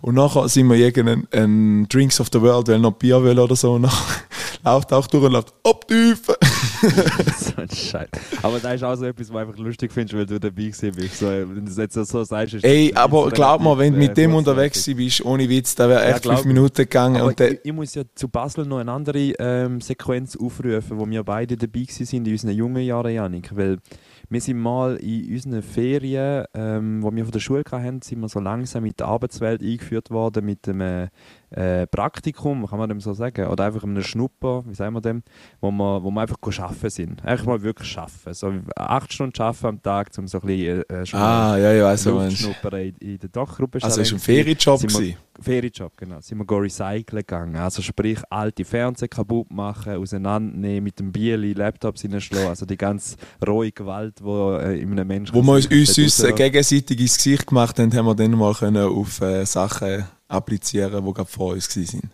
[0.00, 3.54] Und nachher sind wir irgendeinen einen Drinks of the World, weil noch Bier will oder
[3.54, 4.22] so, und nachher
[4.64, 6.36] läuft auch durch und läuft, hopp Teufel.
[7.38, 8.08] so ein Scheiß.
[8.42, 10.92] Aber das ist auch so etwas, was du einfach lustig findest, weil du dabei gewesen
[10.92, 11.18] bist.
[11.18, 14.16] So, wenn du es jetzt so sagst, ist Ey, aber glaub mir, wenn du mit
[14.16, 16.46] dem äh, unterwegs bist, ohne Witz, da wäre Ja, echt glaub fünf.
[16.46, 17.22] Minuten gegangen.
[17.22, 21.24] Und ich, ich muss ja zu Basel noch eine andere ähm, Sequenz aufrufen, wo wir
[21.24, 23.56] beide dabei waren in unseren jungen Jahren, Janik.
[23.56, 23.78] Weil
[24.30, 28.28] wir sind mal in unseren Ferien, ähm, wo wir von der Schule hatten, sind wir
[28.28, 31.08] so langsam mit der Arbeitswelt eingeführt worden mit dem äh,
[31.50, 35.22] äh, Praktikum, kann man dem so sagen, oder einfach einem Schnupper, wie sagen wir dem,
[35.60, 37.24] wo wir, wo wir einfach arbeiten sind.
[37.24, 38.34] Einfach mal wirklich arbeiten.
[38.34, 42.06] So acht Stunden arbeiten am Tag, um so ein bisschen äh, schon ah, ja, Luft
[42.06, 42.38] meinst.
[42.38, 43.78] schnuppern in, in der Dachgruppe.
[43.82, 44.20] Also, es war ein.
[44.20, 44.80] Ferienjob.
[44.80, 45.16] Gewesen.
[45.40, 46.20] Ferienjob, genau.
[46.20, 47.56] Sind wir go recyceln gegangen.
[47.56, 52.48] Also sprich, alte Fernseher kaputt machen, auseinandernehmen, mit dem Bieli Laptops hineinschlagen.
[52.48, 56.32] Also die ganz rohe Gewalt, die äh, in einem Menschen Wo wir uns, uns, äh,
[56.32, 61.12] gegenseitig ins Gesicht gemacht haben, haben wir dann mal können auf äh, Sachen applizieren, die
[61.12, 62.10] gerade vor uns waren.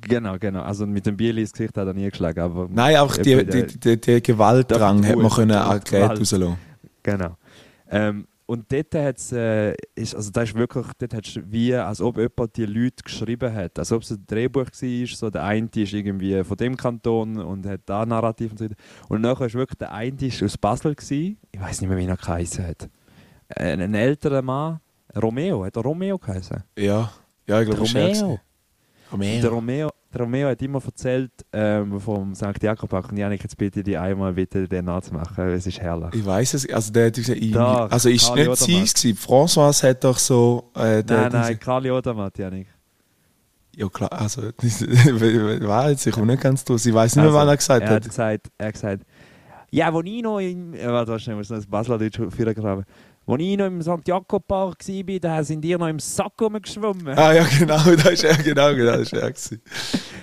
[0.00, 0.62] Genau, genau.
[0.62, 2.68] Also mit dem Bieli ins Gesicht hat er nie geschlagen, aber...
[2.70, 6.56] Nein, die, Eben, die, der- die, die Gewaltdrang hat man können an Gerät rauslassen.
[7.02, 7.36] Genau.
[7.90, 12.18] Ähm, und dort hat's, äh, ist, also das ist wirklich, dort hat's wie, als ob
[12.18, 13.78] jemand die Leute geschrieben hat.
[13.78, 17.64] Als ob es ein Drehbuch war, so der eine ist irgendwie von dem Kanton und
[17.64, 18.74] hat da Narrativ und so weiter.
[19.08, 22.06] Und nachher ist wirklich der eine ist aus Basel gewesen, ich weiß nicht mehr, wie
[22.06, 22.90] er geheißen hat.
[23.54, 24.80] Ein, ein älterer Mann,
[25.14, 26.64] Romeo, hat er Romeo geheißen?
[26.76, 27.08] Ja,
[27.46, 28.40] ja, ich glaube, Romeo.
[29.12, 29.40] Romeo.
[29.42, 32.60] Der Romeo, der Romeo hat immer erzählt ähm, vom St.
[32.62, 36.14] Jakob und Janik, jetzt bitte die einmal bitte den nachzumachen, es ist herrlich.
[36.14, 39.16] Ich weiß es, also der hat gesagt, ich, Doch, also ist Karli nicht sie gewesen.
[39.16, 42.66] François hat doch so, äh, der Nein, hat nein, Karli Odermatt, Janik.
[43.76, 44.42] ja klar, also,
[45.62, 47.82] war jetzt, ich komme nicht ganz draus, ich weiß nicht mehr, Also, was er gesagt
[47.82, 47.94] er hat.
[47.96, 49.02] hat gesagt, er hat gesagt,
[49.72, 52.84] ja, wo ich noch in, warte, schnell, ich muss noch das Baseldeutsch vorgraben.
[53.26, 54.06] Wo ich noch im St.
[54.06, 57.16] Jakob Park war, da sind ihr noch im Sack rumgeschwommen.
[57.16, 59.58] Ah ja, genau, das ist er, genau, genau, das ist er.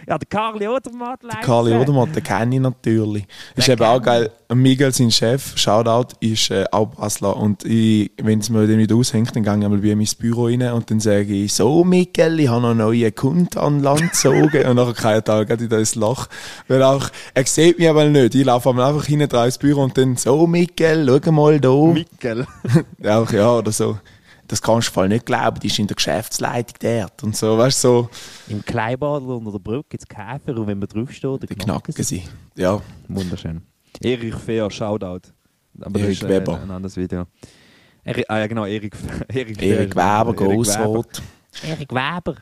[0.08, 3.26] Ja, der Karli Odermatt Der Karli Odermatt, den kenne ich natürlich.
[3.56, 4.32] Ist Den eben auch geil.
[4.54, 7.36] Miguel, sein Chef, Shoutout, ist äh, auch Basler.
[7.36, 10.46] Und wenn es mir dann wieder aushängt, dann gehe ich einmal bei ihm ins Büro
[10.46, 14.02] rein und dann sage ich, so Miguel, ich habe noch einen neuen Kunden an Land
[14.12, 14.66] gezogen.
[14.66, 16.28] und nachher kann er gerade in das Loch.
[16.68, 18.36] Weil auch, er sieht mich aber nicht.
[18.36, 21.74] Ich laufe einmal einfach hinten ins Büro und dann, so Miguel, schau mal da.
[21.74, 22.48] Mikkel.
[23.06, 24.00] Auch, ja, oder so.
[24.48, 27.84] das kannst du voll nicht glauben, die ist in der Geschäftsleitung dort und so, weißt
[27.84, 28.10] du, so.
[28.48, 32.04] Im Kleinbadel unter der Brücke gibt es Käfer und wenn man draufsteht, dann knacken sie.
[32.04, 32.24] sie.
[32.56, 32.82] Ja.
[33.08, 33.62] Wunderschön.
[34.02, 35.32] Erich Fehr, Shoutout.
[35.82, 36.54] Aber Erik das ist, Weber.
[36.54, 37.26] Äh, ein anderes Video.
[38.04, 38.96] Eri, ah, ja, genau, Erik,
[39.28, 41.22] Erik, Erik Weber, Grossrot.
[41.64, 42.36] Erik Weber.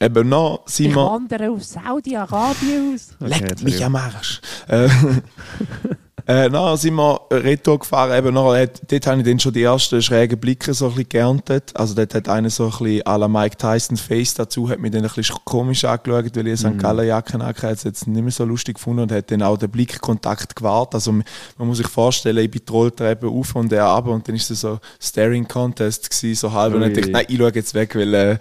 [0.00, 1.04] Eben noch sind ich wir...
[1.04, 3.16] wandere auf Saudi-Arabien aus.
[3.20, 4.40] Okay, Leckt mich am Arsch.
[6.28, 10.02] Äh, nachher sind wir Retour gefahren, eben nachher, dort habe ich dann schon die ersten
[10.02, 11.70] schrägen Blicke so ein bisschen geerntet.
[11.74, 14.90] Also dort hat einer so ein bisschen à la Mike Tyson Face dazu, hat mich
[14.90, 16.78] dann ein bisschen komisch angeschaut, weil ich eine St.
[16.78, 17.38] Gallen Jacke
[17.68, 20.94] es jetzt nicht mehr so lustig gefunden und hat dann auch den Blickkontakt gewahrt.
[20.94, 21.24] Also man
[21.56, 24.60] muss sich vorstellen, ich bin die Rolltreppe auf und er ab und dann ist es
[24.60, 27.96] so Staring Contest gewesen, so halb und dann dachte ich, nein, ich schaue jetzt weg,
[27.96, 28.12] weil...
[28.12, 28.32] Äh,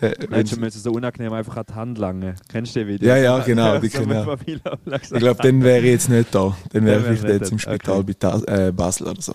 [0.00, 2.34] äh, Nein, du müsstest so unangenehm einfach an die Hand langen.
[2.50, 3.08] Kennst du die Videos?
[3.08, 3.78] Ja, ja, genau.
[3.84, 4.34] Die genau.
[4.42, 6.56] Ich glaube, dann wäre ich jetzt nicht da.
[6.72, 8.14] Dann wäre ich jetzt im Spital okay.
[8.46, 9.32] bei äh, Basel oder so.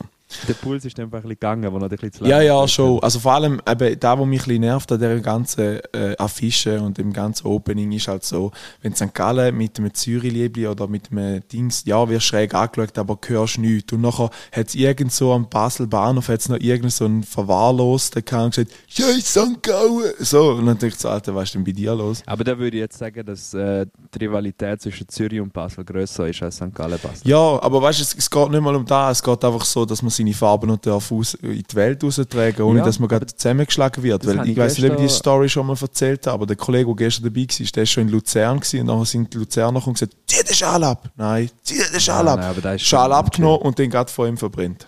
[0.48, 2.68] Der Puls ist einfach ein bisschen gegangen, wo noch ein bisschen zu lang Ja, ja,
[2.68, 3.02] schon.
[3.02, 6.80] Also vor allem, eben, da, was mich ein bisschen nervt an dieser ganzen äh, Affische
[6.82, 8.52] und dem ganzen Opening, ist halt so,
[8.84, 9.14] wenn St.
[9.14, 13.92] Gallen mit einem Zürich-Liebli oder mit einem Dings, ja, wirst schräg angeschaut, aber hörst nichts.
[13.92, 18.46] Und nachher hat es irgend so am Basel-Bahnhof hat's noch irgend so einen Verwahrlosten gehabt
[18.46, 19.64] und gesagt, Scheiß St.
[19.64, 20.14] Gallen!
[20.20, 22.22] So, und dann dachte ich so, Alter, was ist denn bei dir los?
[22.28, 26.28] Aber da würde ich jetzt sagen, dass äh, die Rivalität zwischen Zürich und Basel grösser
[26.28, 26.74] ist als St.
[26.74, 27.28] Gallen-Basel.
[27.28, 29.86] Ja, aber weißt du, es, es geht nicht mal um das, es geht einfach so,
[29.86, 33.10] dass man seine Farben und darf aus, in die Welt raustragen, ohne ja, dass man
[33.10, 34.26] gerade zusammengeschlagen wird.
[34.26, 36.86] Weil ich weiß nicht, ob ich die Story schon mal erzählt habe, aber der Kollege,
[36.86, 39.86] der gestern dabei war, der war schon in Luzern gewesen, und dann sind die Luzerner
[39.86, 41.10] und gesagt, zieh den Schal ab.
[41.16, 42.56] Nein, zieh den Schal ab.
[42.64, 44.88] Nein, Schal abgenommen und den gerade vor ihm verbrennt.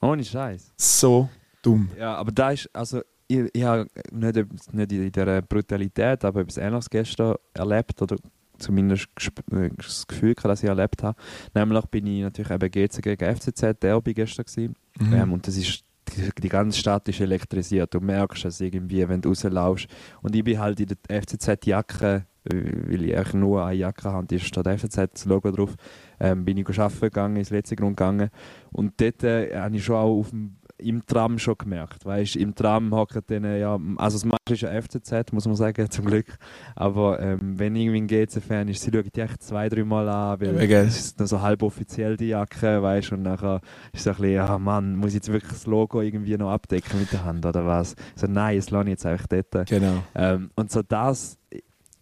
[0.00, 0.72] Ohne Scheiß.
[0.76, 1.28] So
[1.62, 1.90] dumm.
[1.98, 4.36] Ja, aber da ist, also ich, ich habe nicht,
[4.72, 8.16] nicht in dieser Brutalität, aber etwas Ähnliches gestern erlebt oder
[8.58, 9.08] zumindest
[9.52, 11.16] äh, das Gefühl dass ich erlebt habe.
[11.54, 14.74] Nämlich bin ich natürlich eben GC gegen FCZ Derby gestern gewesen.
[14.98, 15.14] Mhm.
[15.14, 15.84] Ähm, und das ist
[16.16, 17.94] die, die, ganze Stadt ist elektrisiert.
[17.94, 19.88] Du merkst es irgendwie, wenn du rauslaufst.
[20.22, 24.26] Und ich bin halt in der FCZ-Jacke, äh, weil ich eigentlich nur eine Jacke habe,
[24.26, 25.74] die steht FCZ-Logo drauf,
[26.20, 28.30] ähm, bin ich arbeiten gegangen, ins letzte Grund gegangen.
[28.70, 32.04] Und dort äh, habe ich schon auch auf dem im Tram schon gemerkt.
[32.04, 35.88] Weißt, Im Tram hocken dann, ja, also das Match ist ja FCZ, muss man sagen,
[35.90, 36.36] zum Glück.
[36.74, 40.40] Aber ähm, wenn irgendwie ein GC-Fan ist, sie schauen die echt zwei, drei Mal an,
[40.40, 40.84] weil okay.
[40.86, 43.60] es ist dann so halb offiziell die Jacke, weißt und nachher
[43.92, 46.98] ist es ein bisschen, ja Mann, muss ich jetzt wirklich das Logo irgendwie noch abdecken
[46.98, 47.94] mit der Hand oder was?
[48.16, 49.68] So, nein, es lasse ich jetzt einfach dort.
[49.68, 50.02] Genau.
[50.14, 51.38] Ähm, und so das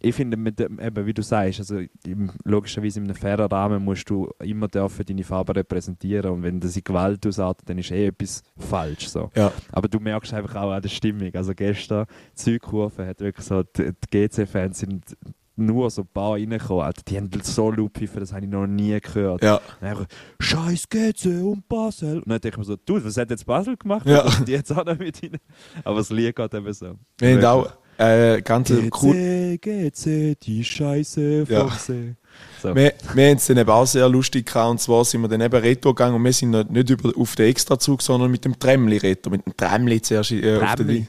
[0.03, 3.83] ich finde, mit dem, eben, wie du sagst, also im, logischerweise in einem fairen Rahmen
[3.83, 7.89] musst du immer dürfen deine Farbe repräsentieren und wenn das in Gewalt ausartet, dann ist
[7.89, 9.07] eh etwas falsch.
[9.07, 9.31] So.
[9.35, 9.51] Ja.
[9.71, 11.33] Aber du merkst einfach auch an der Stimmung.
[11.33, 12.05] Also gestern,
[12.37, 15.17] die Südkurve hat wirklich so, die, die GC-Fans sind
[15.55, 16.83] nur so ein paar reingekommen.
[16.83, 19.41] Alter, die haben so laut gepfiffen, das habe ich noch nie gehört.
[19.41, 19.61] Ja.
[19.79, 20.05] einfach,
[20.39, 22.17] Scheiß GC und Basel.
[22.17, 24.05] Und dann denke ich mir so, du, was hat jetzt Basel gemacht?
[24.05, 24.23] Ja.
[24.23, 25.37] Und die jetzt auch noch mit rein.
[25.85, 26.95] Aber das Lied geht eben so.
[27.19, 29.57] Wir haben auch äh, ganze cool.
[29.59, 31.69] GC, die Scheiße vom ja.
[31.69, 32.15] See.
[32.61, 32.75] So.
[32.75, 35.41] Wir, wir haben es dann eben auch sehr lustig gehabt, und zwar sind wir dann
[35.41, 38.97] eben Retro gegangen und wir sind nicht über, auf den Extrazug, sondern mit dem Tremli
[38.97, 41.07] Retro, mit dem Tremli zuerst äh, auf den,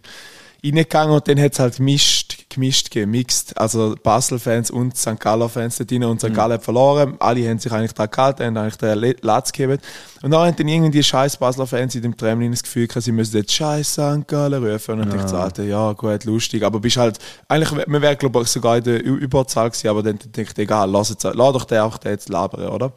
[0.65, 3.59] reingegangen und dann hat es halt gemischt, gemischt, gemixt.
[3.59, 5.21] Also Basel-Fans und St.
[5.21, 6.31] Galler-Fans da drin und St.
[6.31, 6.35] Mhm.
[6.35, 7.17] Gallen hat verloren.
[7.19, 9.79] Alle haben sich eigentlich da gehalten, haben eigentlich den Latz gegeben.
[10.23, 13.37] Und dann haben dann irgendwie scheiß Basler-Fans in dem Tremlin das Gefühl gehabt, sie müssen
[13.37, 14.27] jetzt scheiß St.
[14.27, 15.01] Gallen rufen.
[15.01, 15.25] Und ja.
[15.25, 16.63] dachte ich, ja gut, lustig.
[16.63, 20.19] Aber bist halt, eigentlich, man wäre glaube ich sogar in der Überzahl gewesen, aber dann
[20.19, 22.93] denke ich, egal, lass, jetzt, lass doch den auch den jetzt labern, oder?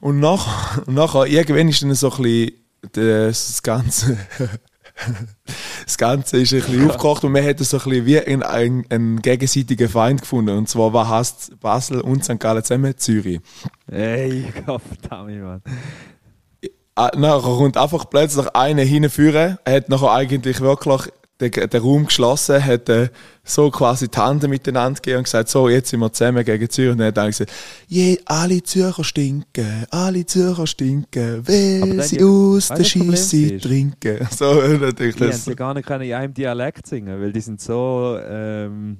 [0.00, 2.52] Und nach, nachher, irgendwann ist dann so ein bisschen
[2.92, 4.18] das Ganze
[5.84, 8.86] das Ganze ist ein bisschen aufgekocht und wir hätten so ein bisschen wie einen, einen,
[8.90, 10.56] einen gegenseitigen Feind gefunden.
[10.56, 12.38] Und zwar, was heißt Basel und St.
[12.38, 12.96] Gallen zusammen?
[12.96, 13.40] Zürich.
[13.90, 15.62] Ey, Gottverdammt, Mann.
[16.96, 19.58] Ah, nachher kommt einfach plötzlich einer hinführen.
[19.64, 23.08] Er hat nachher eigentlich wirklich den, den Raum geschlossen, hat äh,
[23.42, 26.92] so quasi die Hände miteinander gegeben und gesagt, so, jetzt sind wir zusammen gegen Zürich.
[26.92, 27.52] Und dann hat er gesagt,
[27.88, 34.28] je, alle Zürcher stinken, alle Zürcher stinken, weil sie aus der Scheisse trinken.
[34.34, 35.16] So, natürlich.
[35.16, 35.56] Die das.
[35.56, 38.98] gar nicht in einem Dialekt singen, weil die sind so ähm,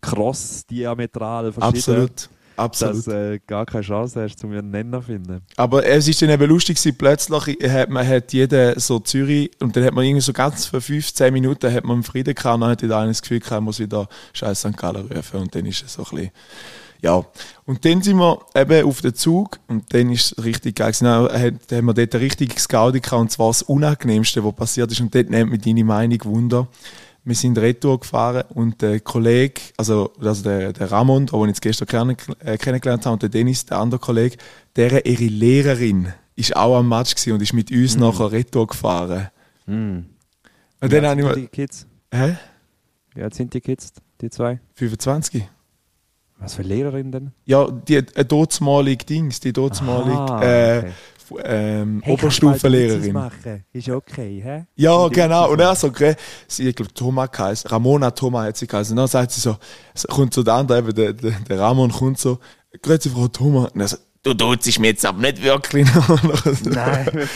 [0.00, 1.76] cross diametral verschieden.
[1.76, 2.28] Absolut.
[2.56, 2.96] Absolut.
[2.96, 5.40] dass du äh, gar keine Chance hast, um einen Nenner zu finden.
[5.56, 9.84] Aber es ist dann eben lustig, plötzlich hat man hat jeder so Zürich und dann
[9.84, 12.70] hat man irgendwie so ganz für 15 Minuten hat man einen Frieden gehabt und dann
[12.70, 14.76] hat jeder das Gefühl gehabt, man muss wieder Scheiß St.
[14.76, 16.30] Gallen rufen und dann ist es so ein bisschen
[17.02, 17.24] ja,
[17.66, 20.92] und dann sind wir eben auf den Zug und dann ist es richtig geil.
[21.00, 25.00] Dann haben wir dort ein richtiges Gaudi gehabt und zwar das Unangenehmste, was passiert ist.
[25.00, 26.68] Und dort nimmt mich deine Meinung Wunder
[27.24, 31.62] wir sind Retour gefahren und der Kollege, also, also der, der Ramon, den ich jetzt
[31.62, 34.36] gestern äh, kennengelernt habe, und der Dennis, der andere Kollege,
[34.74, 38.00] deren ihre Lehrerin ist auch am Match und ist mit uns mm.
[38.00, 39.28] nachher Retour gefahren.
[39.66, 39.98] Mm.
[40.80, 41.86] Und dann habe ich die Kids?
[42.10, 42.36] Hä?
[43.14, 44.58] Wie alt sind die Kids, die zwei?
[44.74, 45.44] 25?
[46.38, 47.32] Was für Lehrerin denn?
[47.44, 50.92] Ja, die eine dortmalige Dings, die dortmalige Aha, äh, okay.
[51.44, 53.12] Ähm, Hey, Oberstufenlehrerin.
[53.12, 53.64] machen?
[53.72, 54.64] Ist okay, hä?
[54.76, 55.50] Ja, Und genau.
[55.50, 56.14] Und er so, okay,
[56.48, 58.92] sie, ich glaube, Thomas heißt, Ramona Thomas hat sie geheißen.
[58.92, 59.56] Und dann sagt sie so,
[59.94, 62.38] es kommt so der andere, eben, der, der, der Ramon kommt so,
[62.82, 63.72] grüezi Frau Thomas.
[63.72, 65.86] Und er so, du tutst mir jetzt aber nicht wirklich.
[66.64, 67.28] Nein.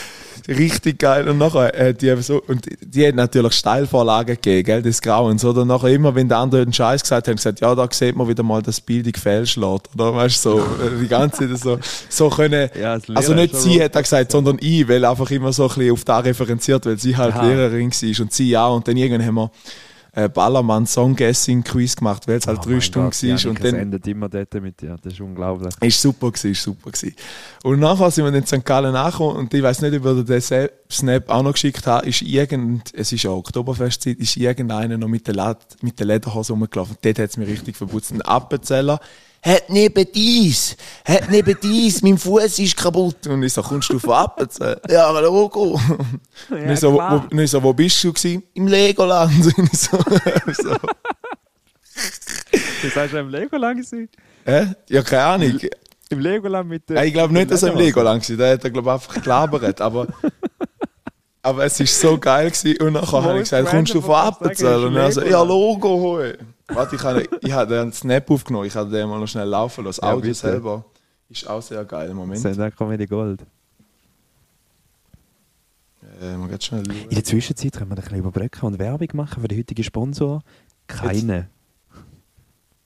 [0.47, 1.27] Richtig geil.
[1.27, 5.65] Und nachher, äh, die so, und die, hat natürlich Steilvorlagen gegeben, gell, des Grauens, oder?
[5.65, 8.43] Nachher immer, wenn der andere einen Scheiß gesagt hat, gesagt, ja, da sieht man wieder
[8.43, 10.15] mal, dass Bildung fehlschlägt, oder?
[10.15, 13.95] Weißt du, so, äh, die ganze Zeit so, so können, Ja, also nicht sie hat
[13.95, 17.15] er gesagt, sondern ich, weil einfach immer so ein bisschen auf da referenziert, weil sie
[17.15, 17.45] halt Aha.
[17.45, 18.75] Lehrerin war und sie auch.
[18.75, 19.51] Und dann irgendwann haben wir
[20.17, 23.51] äh, Ballermann Song Guessing Quiz gemacht, weil es halt Oh drei Stunden Gott, war.
[23.51, 24.95] Und dann, endet immer dort mit dir.
[24.99, 25.71] Das ist unglaublich.
[25.79, 27.15] ist super gewesen, ist super gewesen.
[27.63, 28.65] Und nachher sind wir in St.
[28.65, 32.23] Gallen angekommen und ich weiß nicht, ob ihr den Snap auch noch geschickt habt, ist
[32.23, 36.97] irgend, es ist ja Oktoberfestzeit, ist irgendeiner noch mit der, Led, mit der Lederhose rumgelaufen.
[36.99, 38.11] Dort hat es mich richtig verputzt.
[38.11, 38.99] Ein Appenzeller,
[39.47, 43.27] hat neben dies, hat neben dies, mein Fuß ist kaputt.
[43.27, 44.79] Und ich so, kommst du von Appenzell?
[44.89, 45.79] ja, Logo.
[46.49, 48.43] und ich so, wo, wo, und ich so, wo bist du gewesen?
[48.53, 49.33] Im Legoland.
[49.57, 49.97] Und ich so,
[50.53, 50.75] so,
[52.81, 54.09] Du sagst ja im Legoland gewesen?
[54.45, 54.65] äh?
[54.89, 55.59] Ja, keine Ahnung.
[56.09, 56.97] Im Legoland mit der.
[56.97, 57.79] Ja, ich glaube nicht, dass er im?
[57.79, 58.37] Legoland war.
[58.37, 59.81] Der hat er, glaube ich, einfach gelabert.
[59.81, 60.07] Aber,
[61.47, 62.51] aber es war so geil.
[62.51, 62.81] Gewesen.
[62.81, 64.81] Und nachher habe ich gesagt, kommst du von Appenzell?
[64.81, 65.41] sagen, Und er so, ja.
[65.43, 66.33] Logo, hoi.
[66.67, 68.65] Warte, ich habe, ich habe einen Snap aufgenommen.
[68.65, 70.01] Ich habe den mal noch schnell laufen lassen.
[70.01, 70.33] Das Ja, Audio bitte.
[70.35, 70.85] selber
[71.29, 72.13] ist auch sehr geil.
[72.13, 72.35] Moment.
[72.35, 73.41] Das sind dann Comedy Gold.
[76.21, 76.83] Äh, schauen.
[77.09, 80.41] In der Zwischenzeit können wir ein bisschen überbrücken und Werbung machen für den heutigen Sponsor.
[80.87, 81.49] Keine.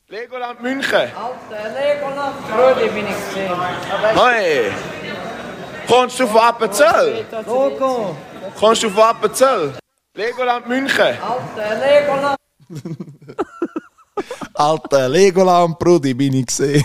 [0.08, 0.94] Legoland München.
[0.94, 3.52] Alter Legoland, Freude bin ich gesehen.
[4.16, 4.72] Hoi.
[5.88, 7.26] Kommst du von Appenzell?
[7.46, 8.16] Logo,
[8.60, 9.74] Kommst du von Appenzell?
[10.16, 11.00] Legoland München.
[11.00, 12.38] Alter Legoland.
[14.54, 16.84] Alter, Legoland, Brudi, bin ich gesehen.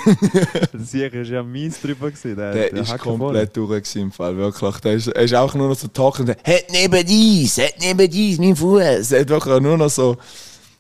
[0.72, 2.36] Sicher ist ja mies drüber gewesen.
[2.36, 4.76] Der, Der der ist komplett durch im Fall, wirklich.
[4.78, 6.30] Der ist, er ist auch nur noch so talkend.
[6.30, 9.12] Hat neben dies, hat neben dies, mein Fuß.
[9.12, 10.16] Er hat wirklich nur noch so,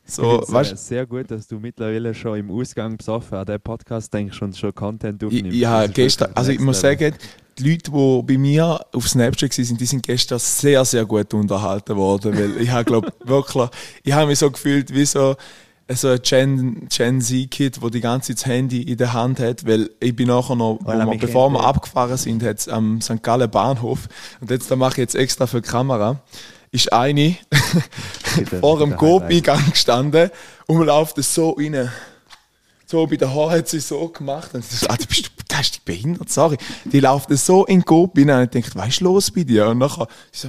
[0.06, 4.12] so, Ich weißt sehr gut, dass du mittlerweile schon im Ausgang besoffen an den Podcast
[4.12, 5.56] denkst und schon Content aufnimmst.
[5.84, 7.14] ist gestern, also ich muss sagen,
[7.58, 11.96] die Leute, die bei mir auf Snapchat waren, die sind gestern sehr, sehr gut unterhalten
[11.96, 13.68] worden, weil ich habe, glaube wirklich,
[14.04, 15.36] ich habe mich so gefühlt wie so,
[15.88, 19.66] so ein Gen, Gen Z-Kid, der die ganze Zeit das Handy in der Hand hat,
[19.66, 21.66] weil ich bin nachher noch, wir, bevor wir ja.
[21.66, 23.22] abgefahren sind, am St.
[23.22, 24.08] Gallen Bahnhof,
[24.40, 26.20] und jetzt, da mache ich jetzt extra für die Kamera,
[26.70, 27.36] ist eine
[28.60, 30.30] vor dem Coop-Eingang gestanden
[30.66, 31.90] und man läuft so rein.
[32.86, 34.54] So bei der Haar hat sie so gemacht.
[34.54, 36.56] Und ich so, ah, du bist du geistig behindert, sorry.
[36.84, 39.68] Die läuft so in Coop rein und ich denke, was ist los bei dir?
[39.68, 40.48] Und nachher sie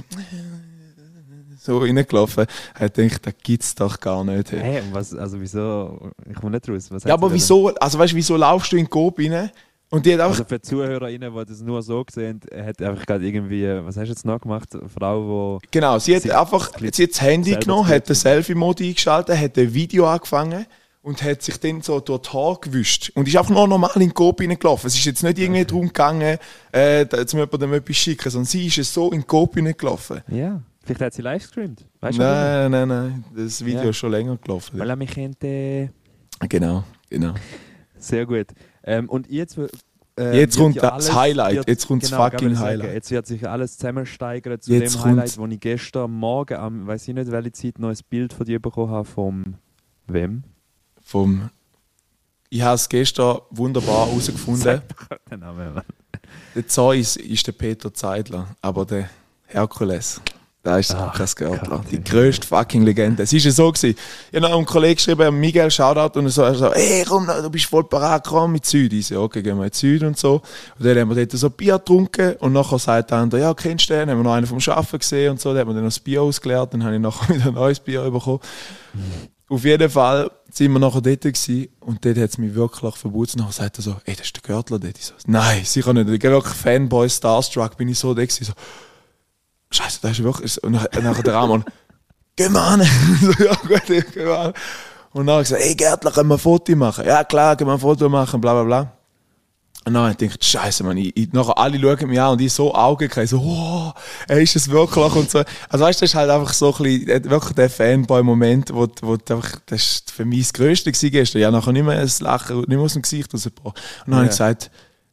[1.58, 2.46] so reingelaufen.
[2.80, 4.52] Ich denke, das gibt's doch gar nicht.
[4.52, 4.82] Hey.
[4.92, 6.88] Was, also wieso, ich komme nicht raus.
[7.04, 9.50] Ja, aber sie wieso, also weißt wieso laufst du in Coop rein?
[9.90, 12.82] Und die hat einfach, Also für die ZuhörerInnen, die das nur so gesehen haben, hat
[12.82, 14.68] einfach gerade irgendwie, was hast du jetzt noch gemacht?
[14.74, 18.14] Eine Frau, die genau, sie hat sie- einfach, sie hat das Handy genommen, hat den.
[18.14, 20.66] Selfie-Mode eingeschaltet, hat ein Video angefangen
[21.00, 23.12] und hat sich dann so durch die Haare gewischt.
[23.14, 24.88] Und ist einfach nur normal in den Coop reingelaufen.
[24.88, 26.36] Es ist jetzt nicht irgendwie darum gegangen,
[26.72, 30.20] äh, zum jemandem etwas schicken, sondern sie ist so in den Coop reingelaufen.
[30.28, 31.86] Ja, vielleicht hat sie live gestreamt.
[32.00, 32.22] Weißt du?
[32.22, 33.88] Nein, nein, nein, das Video Ja.
[33.90, 34.78] ist schon länger gelaufen.
[34.78, 35.88] Weil er mich kennt, äh,
[36.46, 37.32] Genau, genau.
[37.96, 38.48] sehr gut.
[38.88, 42.24] Ähm, und jetzt, äh, Jetzt kommt ja das alles- Highlight, wird- jetzt kommt das genau,
[42.24, 42.94] fucking sagen, Highlight.
[42.94, 47.06] Jetzt wird sich alles zusammensteigern zu Jetzt dem Highlight, wo ich gestern Morgen, am, weiß
[47.08, 49.54] ich nicht welche Zeit, noch ein Bild von dir bekommen habe, vom
[50.06, 50.42] wem?
[51.02, 51.50] Vom,
[52.48, 54.80] ich habe es gestern wunderbar herausgefunden.
[56.54, 59.08] Der Zeus ist der Peter Zeidler, aber der
[59.46, 60.20] Herkules,
[60.68, 61.82] da ist Ach Lukas Görtler.
[61.90, 62.02] Die ja.
[62.02, 63.22] grösste fucking Legende.
[63.22, 63.96] Es ist ja so gewesen.
[64.30, 67.48] Ich habe einem Kollegen geschrieben, Miguel, Shoutout, und er so, er so hey, komm, du
[67.48, 68.92] bist voll parat, komm mit Süd.
[68.92, 70.42] Ich so, okay, gehen wir in Süd und so.
[70.78, 73.88] Und dann haben wir dort so Bier getrunken und nachher sagt der andere, ja, kennst
[73.88, 74.00] du den?
[74.00, 75.50] Dann haben wir noch einen vom Schaffen gesehen und so.
[75.50, 77.80] Dann hat man dann noch das Bier ausgeleert, dann habe ich nachher wieder ein neues
[77.80, 78.40] Bier bekommen.
[79.48, 83.38] Auf jeden Fall sind wir nachher dort gewesen, und dort hat es mich wirklich verboten.
[83.38, 84.98] Nachher sagt er so, ey, das ist der Görtler dort.
[84.98, 86.10] Ich so, nein, sicher nicht.
[86.10, 88.52] Ich bin wirklich Fanboy, Starstruck, bin ich so dort gewesen, so,
[89.70, 90.62] Scheiße, das ist wirklich.
[90.62, 91.64] Und nachher nachher der Ramon,
[92.36, 92.82] geh mal an.
[93.20, 94.52] so, ja, gut, ich geh mal an.
[95.12, 97.04] Und dann habe ich gesagt, ey Gärtler, können wir ein Foto machen?
[97.06, 98.92] Ja, klar, können wir ein Foto machen, bla bla bla.
[99.84, 102.40] Und dann habe ich gedacht, Scheiße, Mann, ich, ich, nachher alle schauen mich an und
[102.42, 103.94] ich so Augen kriege, so, wow,
[104.26, 105.42] er ist es wirklich und so.
[105.70, 108.86] Also weißt du, das ist halt einfach so ein bisschen, äh, wirklich der Fanboy-Moment, wo,
[109.00, 111.42] wo einfach, das ist für mich das Größte gewesen gestern.
[111.42, 113.80] Habe nachher nicht mehr ein Lachen, nicht mehr aus dem Gesicht rausgebracht.
[114.04, 114.48] Und dann habe ich Ja.
[114.48, 114.70] gesagt,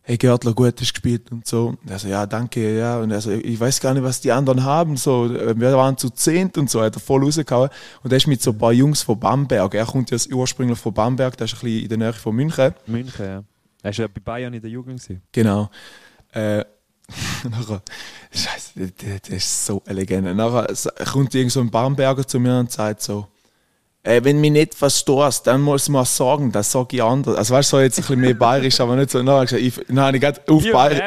[0.07, 1.75] hey Görtler, gut hast gespielt und so.
[1.81, 2.99] Und er so, ja, danke, ja.
[2.99, 4.97] Und er so, ich weiß gar nicht, was die anderen haben.
[4.97, 7.69] So, wir waren zu zehnt und so, hat er voll rausgehauen.
[8.03, 9.73] Und er ist mit so ein paar Jungs von Bamberg.
[9.73, 12.73] Er kommt ja ursprünglich von Bamberg, das ist ein bisschen in der Nähe von München.
[12.85, 13.43] München, ja.
[13.81, 15.01] Er war ja bei Bayern in der Jugend.
[15.01, 15.21] Gewesen.
[15.31, 15.69] Genau.
[16.31, 16.63] Äh,
[17.49, 17.81] nachher,
[18.31, 20.35] Scheiße, der, der ist so eine Legende.
[20.35, 20.67] Nachher
[21.05, 23.27] kommt irgend so ein Bamberger zu mir und sagt so,
[24.05, 27.35] äh, wenn mich nicht verstehst, dann muss man sagen, das sage ich anders.
[27.35, 29.19] Also weißt du, so jetzt ein bisschen mehr bayerisch, aber nicht so.
[29.25, 30.99] Habe ich gesagt, ich, habe ich gerade auf Ja, bayerisch.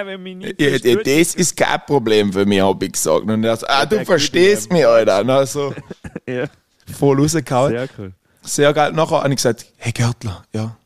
[0.58, 3.22] ja, Ja, versteht, das ist kein Problem für mich, habe ich gesagt.
[3.22, 5.20] Und er so, ah, du der verstehst mich, Alter.
[5.20, 5.74] Und also
[6.28, 6.44] Ja,
[6.98, 7.70] voll rausgehauen.
[7.72, 8.12] sehr cool.
[8.42, 8.92] Sehr geil.
[8.92, 10.76] Nachher habe ich gesagt, hey Gärtler, ja,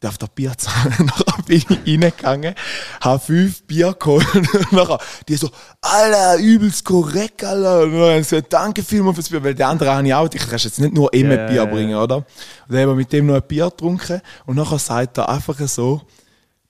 [0.00, 0.94] darf der Bier zahlen?
[0.98, 2.54] Nachher bin ich reingegangen,
[3.00, 4.26] habe fünf Bier geholt.
[4.34, 4.98] Und nachher,
[5.28, 7.82] die so, Alter, übelst korrekt, Alter.
[7.82, 10.64] Und dann gesagt, danke vielmals fürs Bier, weil der andere habe ich auch, ich kannst
[10.64, 12.16] jetzt nicht nur immer Ja, Bier bringen, oder?
[12.16, 12.26] Und
[12.68, 14.20] dann haben wir mit dem noch ein Bier getrunken.
[14.46, 16.02] Und nachher sagt er einfach so,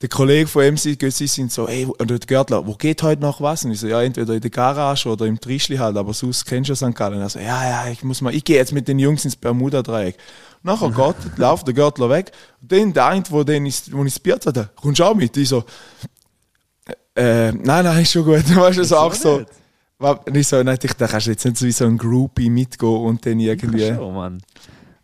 [0.02, 3.42] der Kollege von MC Gössi sind so, ey, und der Görtler, wo geht heute noch
[3.42, 3.66] was?
[3.66, 6.70] Und ich so, ja, entweder in der Garage oder im Trischli halt, aber sonst kennst
[6.70, 6.94] du St.
[6.94, 7.16] Gallen.
[7.16, 9.36] Und er so, ja, ja, ich muss mal, ich gehe jetzt mit den Jungs ins
[9.36, 10.16] Bermuda-Dreieck.
[10.62, 12.32] Nachher geht, läuft der Görtler weg.
[12.60, 15.14] Und dann der eine, wo, den ich, wo ich das Bier hatte, kommst du auch
[15.14, 15.36] mit?
[15.36, 15.64] Ich so,
[17.14, 18.44] äh, nein, nein, ist schon gut.
[18.56, 19.44] Weißt du, so auch so.
[20.30, 20.48] nicht?
[20.48, 23.24] So, nein, ich, da kannst du jetzt nicht so wie so ein Groupie mitgehen und
[23.26, 23.88] dann irgendwie.
[23.94, 24.38] Schon, Mann.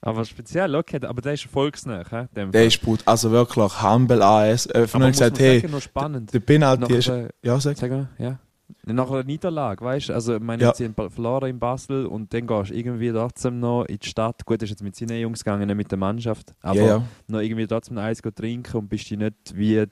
[0.01, 2.05] Aber speziell, okay, aber der ist volksnah?
[2.05, 2.67] Dem Der Fall.
[2.69, 3.01] ist gut.
[3.07, 4.67] Also wirklich, Humble AS.
[4.67, 7.09] Äh, von ich gesagt, hey, der Penalty ist.
[7.09, 7.77] Nach, Ja, sag.
[7.77, 8.39] Sag mal, ja.
[8.85, 10.13] Nach einer Niederlage, weißt du?
[10.15, 10.75] Also, ich meine, Ja.
[10.75, 14.45] sie haben verloren in Basel und dann gehst du irgendwie trotzdem noch in die Stadt.
[14.45, 16.55] Gut, ist jetzt mit seinen Jungs gegangen, nicht mit der Mannschaft.
[16.63, 17.03] Aber Ja, ja.
[17.29, 19.85] noch irgendwie trotzdem eins go trinken und bist du nicht wie.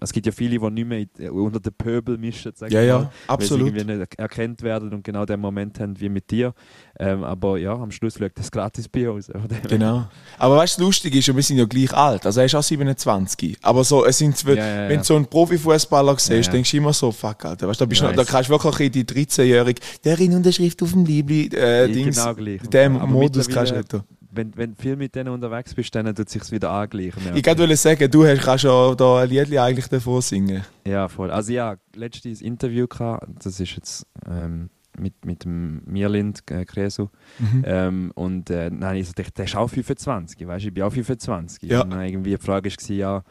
[0.00, 2.98] Es gibt ja viele, die nicht mehr in, unter den Pöbel mischen, sag Ja, ja,
[2.98, 3.66] mal, absolut.
[3.66, 6.54] Weil sie irgendwie nicht erkannt werden und genau den Moment haben wie mit dir.
[6.98, 9.26] Ähm, aber ja, am Schluss schaut das gratis Bier aus.
[9.26, 9.68] Von dem her.
[9.68, 10.06] Genau.
[10.38, 12.26] Aber weißt du, lustig ist, wir sind ja gleich alt.
[12.26, 13.58] Also er ist auch 27.
[13.62, 16.92] Aber so, es sind, Ja, ja, wenn du so einen Profifußballer siehst, denkst du immer
[16.92, 17.68] so, fuck, Alter.
[17.68, 20.82] Weißt, du, da, bist noch, da kannst du wirklich in die 13-Jährige, der in Unterschrift
[20.82, 22.60] auf dem Liebli, äh, Dings, genau gleich.
[22.62, 24.04] dem Modus kannst du nicht.
[24.30, 27.22] Wenn, wenn du viel mit denen unterwegs bist, dann tut es sich wieder angleichen.
[27.34, 30.64] Ich wollte wollte sagen, du hast, kannst ja da ein Lied eigentlich davor singen.
[30.86, 31.30] Ja, voll.
[31.30, 37.08] Also ja, letztes Interview gehabt, das ist jetzt ähm, mit, mit dem Mirlind äh, Kresu.
[37.38, 37.64] Mhm.
[37.66, 40.82] Ähm, und äh, dann habe ich gesagt, der ist auch 25, weißt du, ich bin
[40.82, 41.70] auch 25.
[41.70, 41.82] Ja.
[41.82, 43.22] Und dann irgendwie die Frage war, ja,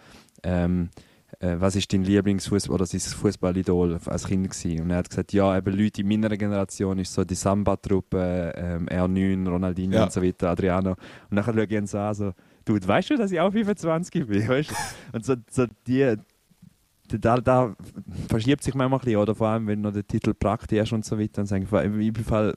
[0.43, 0.89] ähm,
[1.39, 4.81] äh, was ist dein Lieblingsfußball oder sein Fußballidol als Kind gewesen?
[4.83, 8.87] Und er hat gesagt, ja, eben Leute in meiner Generation ist so die Samba-Truppe, ähm,
[8.87, 10.03] R9, Ronaldinho Ja.
[10.03, 10.91] und so weiter, Adriano.
[11.29, 12.31] Und dann schaue ich ihn so an, so,
[12.65, 14.73] du, weißt du, dass ich auch 25 bin, weißt?
[15.13, 16.15] Und so, so die,
[17.07, 17.75] da, da
[18.29, 21.05] verschiebt sich manchmal ein bisschen, oder vor allem, wenn noch der Titel Prakti ist und
[21.05, 21.69] so weiter, dann sage ich,
[22.13, 22.53] bin Fall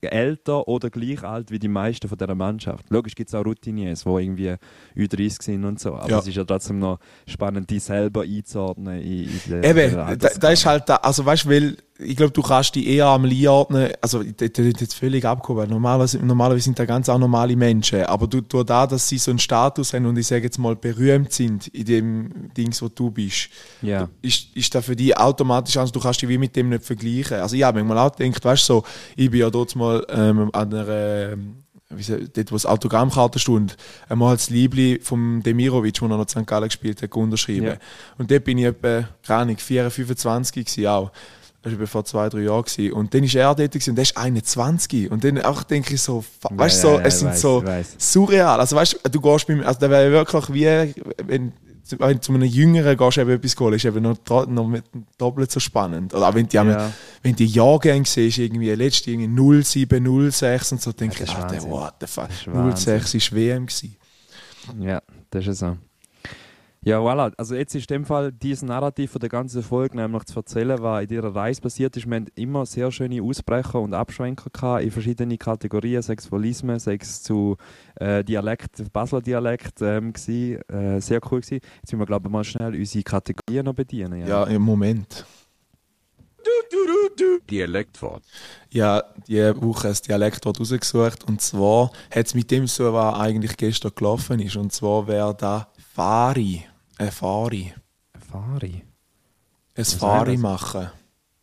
[0.00, 2.90] älter oder gleich alt wie die meisten von dieser Mannschaft.
[2.90, 4.54] Logisch gibt es auch Routiniers, die irgendwie
[4.96, 6.18] Ü30 sind und so, aber Ja.
[6.18, 10.66] es ist ja trotzdem noch spannend, die selber einzuordnen in, in Eben, da, da ist
[10.66, 14.22] halt da, also weißt du, weil ich glaube, du kannst die eher am einordnen, also
[14.22, 18.40] das ist jetzt völlig abgehoben, normalerweise, normalerweise sind da ganz auch normale Menschen, aber du,
[18.40, 21.68] durch da, dass sie so einen Status haben und ich sage jetzt mal berühmt sind
[21.68, 23.50] in dem Dings, wo du bist,
[23.82, 24.08] Ja.
[24.22, 27.38] ist, ist da für die automatisch, also du kannst dich wie mit dem nicht vergleichen.
[27.38, 28.84] Also ich habe manchmal auch gedacht, weißt du, so,
[29.14, 31.56] ich bin ja dort mal ähm, an einer, ähm,
[31.90, 33.74] wie dort wo es Autogrammkartenstunde,
[34.08, 36.46] einmal das Liebli vom Demirovic, wo er noch St.
[36.46, 37.66] Gallen gespielt hat, unterschrieben.
[37.66, 37.76] Ja.
[38.16, 41.12] Und dort bin ich etwa, keine Ahnung, 24, 25 gewesen auch.
[41.62, 42.64] Das war vor zwei, drei Jahren.
[42.64, 42.92] Gewesen.
[42.92, 45.10] Und dann ist er dort gewesen, und der ist 21.
[45.10, 47.28] Und dann auch denke ich so, Ja, weißt du, ja, so, ja, es ich sind
[47.30, 47.94] weiss, so weiss.
[47.98, 48.60] surreal.
[48.60, 50.64] Also weißt du, du gehst beim, also da wäre wirklich wie,
[51.26, 51.52] wenn,
[51.98, 54.84] wenn du zu einem Jüngeren gehst, eben etwas holen, ist eben noch, noch mit,
[55.18, 56.12] doppelt so spannend.
[56.14, 56.90] Oder auch wenn die, Ja.
[57.22, 61.70] wenn die Jahrgänge siehst, irgendwie, letzte irgendwie 07, 06 und so, denke ich, Wahnsinn.
[61.70, 62.28] what the fuck.
[62.28, 62.98] Das ist Wahnsinn.
[63.00, 63.96] 06 ist WM gewesen.
[64.80, 65.00] Ja,
[65.30, 65.76] das ist so.
[66.84, 67.32] Ja, voilà.
[67.36, 70.82] Also jetzt ist in dem Fall dieses Narrativ von der ganzen Folge nämlich zu erzählen,
[70.82, 72.08] was in ihrer Reise passiert ist.
[72.08, 76.42] Wir haben immer sehr schöne Ausbrecher und Abschwenker gehabt in verschiedene Kategorien, sei es von
[76.42, 77.56] Lismen, sei es zu
[78.00, 81.60] äh, Dialekt, Basler Dialekt ähm, gsi, äh, sehr cool gewesen.
[81.76, 84.18] Jetzt müssen wir glaube ich mal schnell unsere Kategorien noch bedienen.
[84.20, 84.26] Ja.
[84.26, 85.24] Ja, im Moment.
[87.48, 88.24] Dialektwort.
[88.70, 91.22] Ja, die Woche ein Dialektwort rausgesucht.
[91.28, 94.56] Und zwar hat es mit dem so, was eigentlich gestern gelaufen ist.
[94.56, 96.64] Und zwar wäre da Fari.
[96.98, 97.74] Ein Fari.
[98.30, 98.74] Fari.
[98.74, 98.84] Ein
[99.74, 99.98] das?
[100.38, 100.90] machen.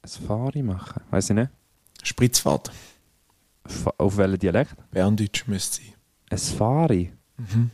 [0.02, 1.02] Ein Fari machen.
[1.10, 1.52] Weiß ich nicht.
[2.04, 2.72] Spritzfahrt.
[3.66, 4.76] Fa auf welchen Dialekt?
[4.92, 5.94] Berndeutsch müsste sein.
[6.30, 7.14] Ein Fari.
[7.38, 7.72] Mhm.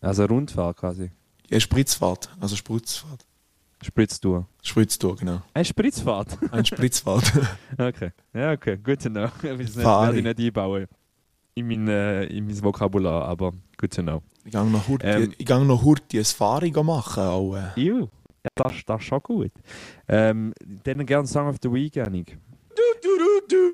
[0.00, 1.10] Also eine Rundfahrt quasi.
[1.48, 2.30] Ja, Spritzfahrt.
[2.40, 3.26] Also Spritzfahrt.
[3.82, 4.48] Spritztour.
[4.62, 5.42] Spritztour, genau.
[5.52, 6.38] Eine Spritzfahrt.
[6.50, 7.32] Ein Spritzfahrt.
[7.78, 9.28] Okay, ja, okay, gut zu know.
[9.42, 10.86] Ich werde ich nicht einbauen
[11.56, 14.22] in mein, äh, in mein Vokabular, aber gut zu know.
[14.46, 15.32] Ich gehe noch Hurti, Ähm.
[15.36, 17.22] ich gehe noch Hurti ein Fari machen.
[17.24, 17.80] Auch, äh.
[17.80, 18.08] Iu,
[18.54, 19.50] das, das ist schon gut.
[20.08, 22.38] Ähm, dann gerne Song of the Week, Janik.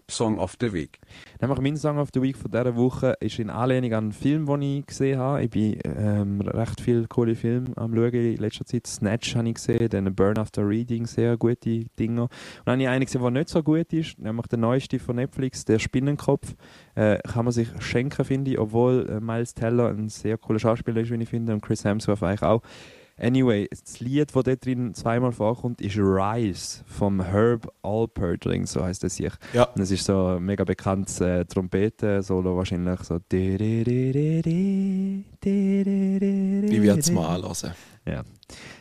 [0.09, 1.01] Song of the Week.
[1.41, 4.47] Nämlich mein Song of the Week von dieser Woche ist in Anlehnung an einen Film,
[4.47, 5.43] den ich gesehen habe.
[5.45, 8.87] Ich bin ähm, recht viele coole Filme am schauen in letzter Zeit.
[8.87, 12.23] Snatch habe ich gesehen, dann Burn After Reading, sehr gute Dinge.
[12.23, 12.31] Und
[12.67, 15.65] dann habe ich einen gesehen, der nicht so gut ist, nämlich der neueste von Netflix,
[15.65, 16.55] Der Spinnenkopf.
[16.95, 21.01] Äh, kann man sich schenken, finde ich, obwohl äh, Miles Teller ein sehr cooler Schauspieler
[21.01, 22.63] ist, wie ich finde, und Chris Hemsworth eigentlich auch.
[23.23, 29.05] Anyway, das Lied, das dort drin zweimal vorkommt, ist Rise vom Herb Alpert, so heißt
[29.05, 29.33] es sich.
[29.53, 29.63] Ja.
[29.65, 33.21] Und es ist so ein mega bekanntes äh, Trompeten-Solo wahrscheinlich so.
[33.31, 33.39] Ich
[36.83, 37.75] werde es mal anhören.
[38.05, 38.25] Ja.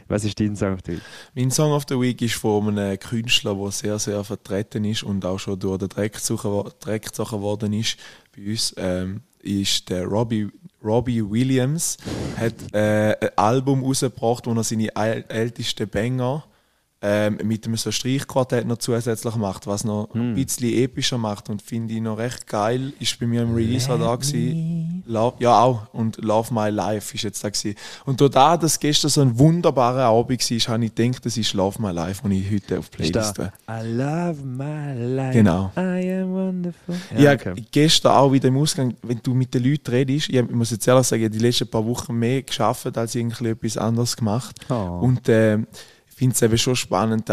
[0.07, 0.77] Was ist dein Song?
[0.83, 0.99] Du?
[1.35, 5.23] Mein Song of the Week ist von einem Künstler, der sehr, sehr vertreten ist und
[5.23, 7.97] auch schon durch den Dreck gezogen Dreck gezogen worden ist
[8.35, 8.73] bei uns.
[8.77, 10.49] Ähm, ist der Robbie,
[10.83, 11.97] Robbie Williams.
[12.37, 16.43] Hat äh, ein Album rausgebracht, wo er seine äl- ältesten Banger
[17.03, 21.61] ähm, mit einem so Streichquartett noch zusätzlich macht, was noch ein bisschen epischer macht und
[21.61, 22.93] finde ich noch recht geil.
[22.99, 25.03] Ist bei mir im Release da gewesen.
[25.07, 27.75] Love, ja auch und Love My Life ist jetzt da gewesen.
[28.05, 31.53] Und durch das, dass gestern so ein wunderbarer Abend war, habe ich gedacht, das ist
[31.53, 33.51] Love My Life, den ich heute auf Playlist da.
[33.67, 35.33] I love my life.
[35.33, 35.71] Genau.
[35.75, 36.95] I am wonderful.
[37.17, 37.65] Ja, okay.
[37.71, 41.07] gestern auch wieder im Ausgang, wenn du mit den Leuten redest, ich, muss jetzt ehrlich
[41.07, 44.55] sagen, ich habe die letzten paar Wochen mehr geschafft, als irgendwie etwas anderes gemacht.
[44.69, 44.99] Oh.
[45.01, 45.57] Und äh,
[46.21, 47.27] finde es eben schon spannend,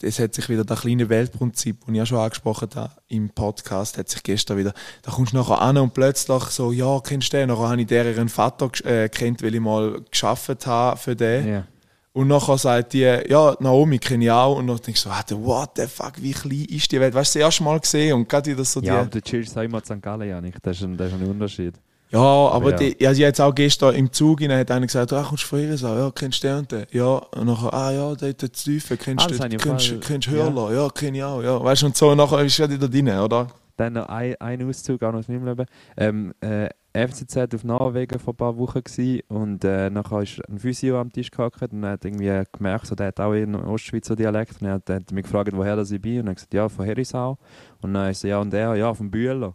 [0.00, 3.98] es hat sich wieder das kleine Weltprinzip, das ich ja schon angesprochen habe im Podcast,
[3.98, 4.72] hat sich gestern wieder,
[5.02, 7.48] da kommst du nachher an und plötzlich so, ja, kennst du den?
[7.48, 11.48] Nachher habe ich deren Vater äh, kennt, weil ich mal geschafft habe für den.
[11.48, 11.64] Ja.
[12.12, 14.56] Und nachher sagt die, ja, Naomi kenne ich auch.
[14.56, 17.14] Und dann denkst du so, what the fuck, wie klein ist die Welt?
[17.14, 19.02] Weißt du, das erste Mal gesehen und gerade wieder so Ja, die...
[19.02, 20.00] und du chillst auch immer in St.
[20.00, 20.62] Gallen, Janik.
[20.62, 21.74] Das ist ein, das ist ein Unterschied.
[22.10, 22.76] Ja, aber ja.
[22.76, 25.60] Die, also jetzt auch gestern im Zug rein hat einer gesagt, ah, kommst du von
[25.60, 26.86] ihr so, ja, kennst du den und den?
[26.90, 30.00] Ja, und nachher, ah ja, der hat zu Tiefe, kennst Ah, du den, ich kennst,
[30.00, 30.44] kennst du ja.
[30.44, 30.74] Hörler?
[30.74, 31.62] Ja, kenn ich auch, ja.
[31.62, 33.48] Weißt du, und so, und nachher ist er wieder drin, oder?
[33.76, 35.66] Dann noch ein, ein Auszug auch noch aus meinem Leben.
[35.96, 40.58] Ähm, äh, FCZ auf Norwegen vor ein paar Wochen gewesen, und äh, nachher ist ein
[40.58, 44.16] Physio am Tisch gehockt und er hat irgendwie gemerkt, so, der hat auch einen Ostschweizer
[44.16, 46.36] Dialekt und er hat, er hat mich gefragt, woher das ich bin und er hat
[46.36, 47.38] gesagt, ja, von Herisau.
[47.82, 49.54] Und dann ist so, ja, und er, ja, vom Bühler.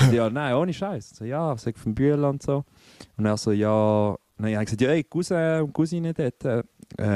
[0.00, 1.10] Ich, ja, nein, ohne Scheiß.
[1.16, 2.64] So, ja, sag vom Bühler und so.
[3.16, 6.44] Und er so, ja, ich habe gesagt, ja, ey, Cousin und Cousine dort.
[6.44, 6.62] Äh,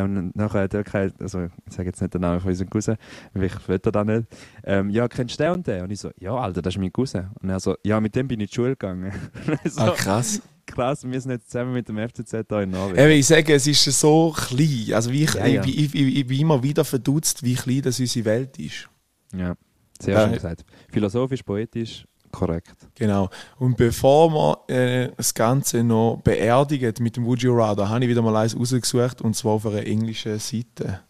[0.02, 2.96] und nachher hat er gesagt, also ich sage jetzt nicht den Namen von unserem Cousin,
[3.34, 4.28] weil ich will das nicht.
[4.64, 5.82] Ähm, ja, kennst du den und den?
[5.82, 7.28] Und ich so, ja, Alter, das ist mein Cousin.
[7.42, 9.12] Und er so, ja, mit dem bin ich in die Schule gegangen.
[9.64, 10.40] So, Ah, krass.
[10.66, 12.98] krass, wir sind jetzt zusammen mit dem FCZ hier in Norwegen.
[12.98, 14.94] Eben, ich sage, es ist so klein.
[14.94, 15.62] Also wie ich, Ja, ja.
[15.64, 18.88] Ich, ich, ich, ich bin immer wieder verdutzt, wie klein das unsere Welt ist.
[19.36, 19.54] Ja,
[20.00, 20.24] sehr Ja.
[20.24, 20.64] schön gesagt.
[20.90, 22.76] Philosophisch, poetisch, korrekt.
[22.94, 23.28] Genau.
[23.58, 28.10] Und bevor wir äh, das Ganze noch beerdigen mit dem Would You Rather, habe ich
[28.10, 31.00] wieder mal eins rausgesucht und zwar auf einer englischen Seite.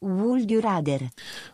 [0.00, 1.00] Would you rather?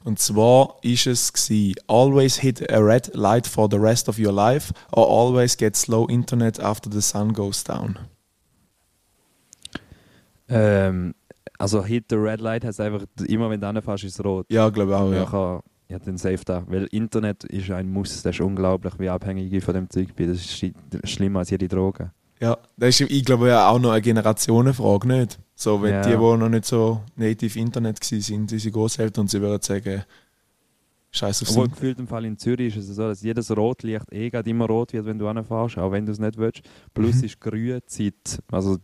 [0.05, 4.33] Und zwar ist es gsi, always hit a red light for the rest of your
[4.33, 7.99] life or always get slow internet after the sun goes down.
[10.49, 11.15] Ähm,
[11.59, 14.47] also Hit the Red Light heißt einfach, immer wenn du anfährst, ist es rot.
[14.51, 15.63] Ja, glaube ich auch, Ja, ja.
[15.89, 16.65] Ja, den Safe da.
[16.69, 20.29] Weil Internet ist ein Muss, das ist unglaublich, wie abhängig ich von dem Zeug bin.
[20.29, 20.75] Das ist schi-
[21.05, 22.11] schlimmer als jede Droge.
[22.41, 25.39] Ja, das ist, ich glaube, ja auch noch eine Generationenfrage, nicht?
[25.55, 26.03] So, wenn Ja.
[26.03, 30.03] die, die noch nicht so native Internet sind, unsere Großeltern, und sie würden sagen,
[31.13, 34.29] Scheiß auf Obwohl gefühlt im Fall in Zürich ist es so, dass jedes Rotlicht eh
[34.29, 36.61] gerade immer rot wird, wenn du anfährst, auch wenn du es nicht willst.
[36.93, 37.25] Plus Mhm.
[37.25, 38.77] ist Grünzeit, also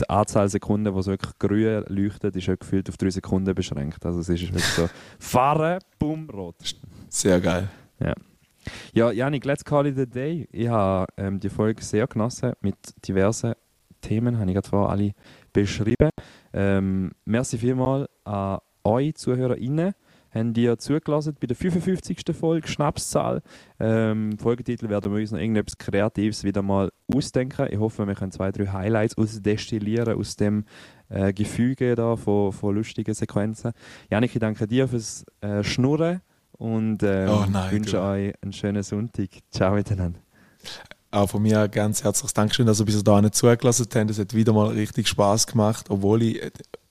[0.00, 4.04] die Anzahl Sekunden, wo es wirklich grün leuchtet, ist ja gefühlt auf drei Sekunden beschränkt.
[4.04, 4.88] Also es ist wirklich so,
[5.18, 6.56] fahren, bumm, rot.
[7.08, 7.68] Sehr geil.
[8.92, 10.48] Ja, Janik, let's call it a day.
[10.50, 12.76] Ich habe ähm, die Folge sehr genossen mit
[13.06, 13.54] diversen
[14.00, 15.12] Themen, habe ich gerade vorher alle
[15.52, 16.10] beschrieben.
[16.52, 19.92] Ähm, merci vielmals an euch ZuhörerInnen.
[20.34, 22.18] Haben ihr zugelassen bei der 55.
[22.38, 23.40] Folge Schnapszahl.
[23.78, 27.68] Ähm, Folgetitel werden wir uns noch irgendetwas Kreatives wieder mal ausdenken.
[27.70, 30.64] Ich hoffe, wir können zwei, drei Highlights ausdestillieren aus dem
[31.08, 33.72] äh, Gefüge da von, von lustigen Sequenzen.
[34.10, 36.20] Janik, ich danke dir fürs äh, Schnurren
[36.52, 38.02] und ähm, Oh nein, wünsche du.
[38.02, 39.28] euch einen schönen Sonntag.
[39.50, 40.18] Ciao miteinander.
[41.10, 44.10] Auch von mir ganz herzliches Dankeschön, dass ihr bis dahin zugelassen habt.
[44.10, 45.86] Es hat wieder mal richtig Spaß gemacht.
[45.88, 46.40] Obwohl ich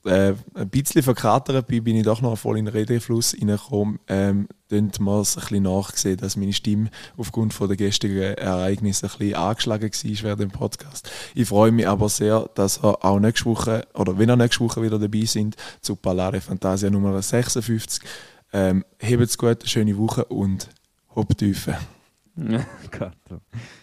[0.05, 3.99] äh, ein bisschen verkatert bin, bin ich doch noch voll in den Redefluss reingekommen.
[4.07, 9.05] Ähm, dann mal es ein bisschen nachgesehen, dass meine Stimme aufgrund von der gestrigen Ereignisse
[9.05, 11.09] ein bisschen angeschlagen war während dem Podcast.
[11.35, 14.81] Ich freue mich aber sehr, dass ihr auch nächste Woche, oder wenn ihr nächste Woche
[14.81, 18.03] wieder dabei sind, zu Palare Fantasia Nummer 56.
[18.51, 20.69] Ähm, Habt's gut, schöne Woche und
[21.15, 21.77] hopp tiefe.
[22.91, 23.13] Gott.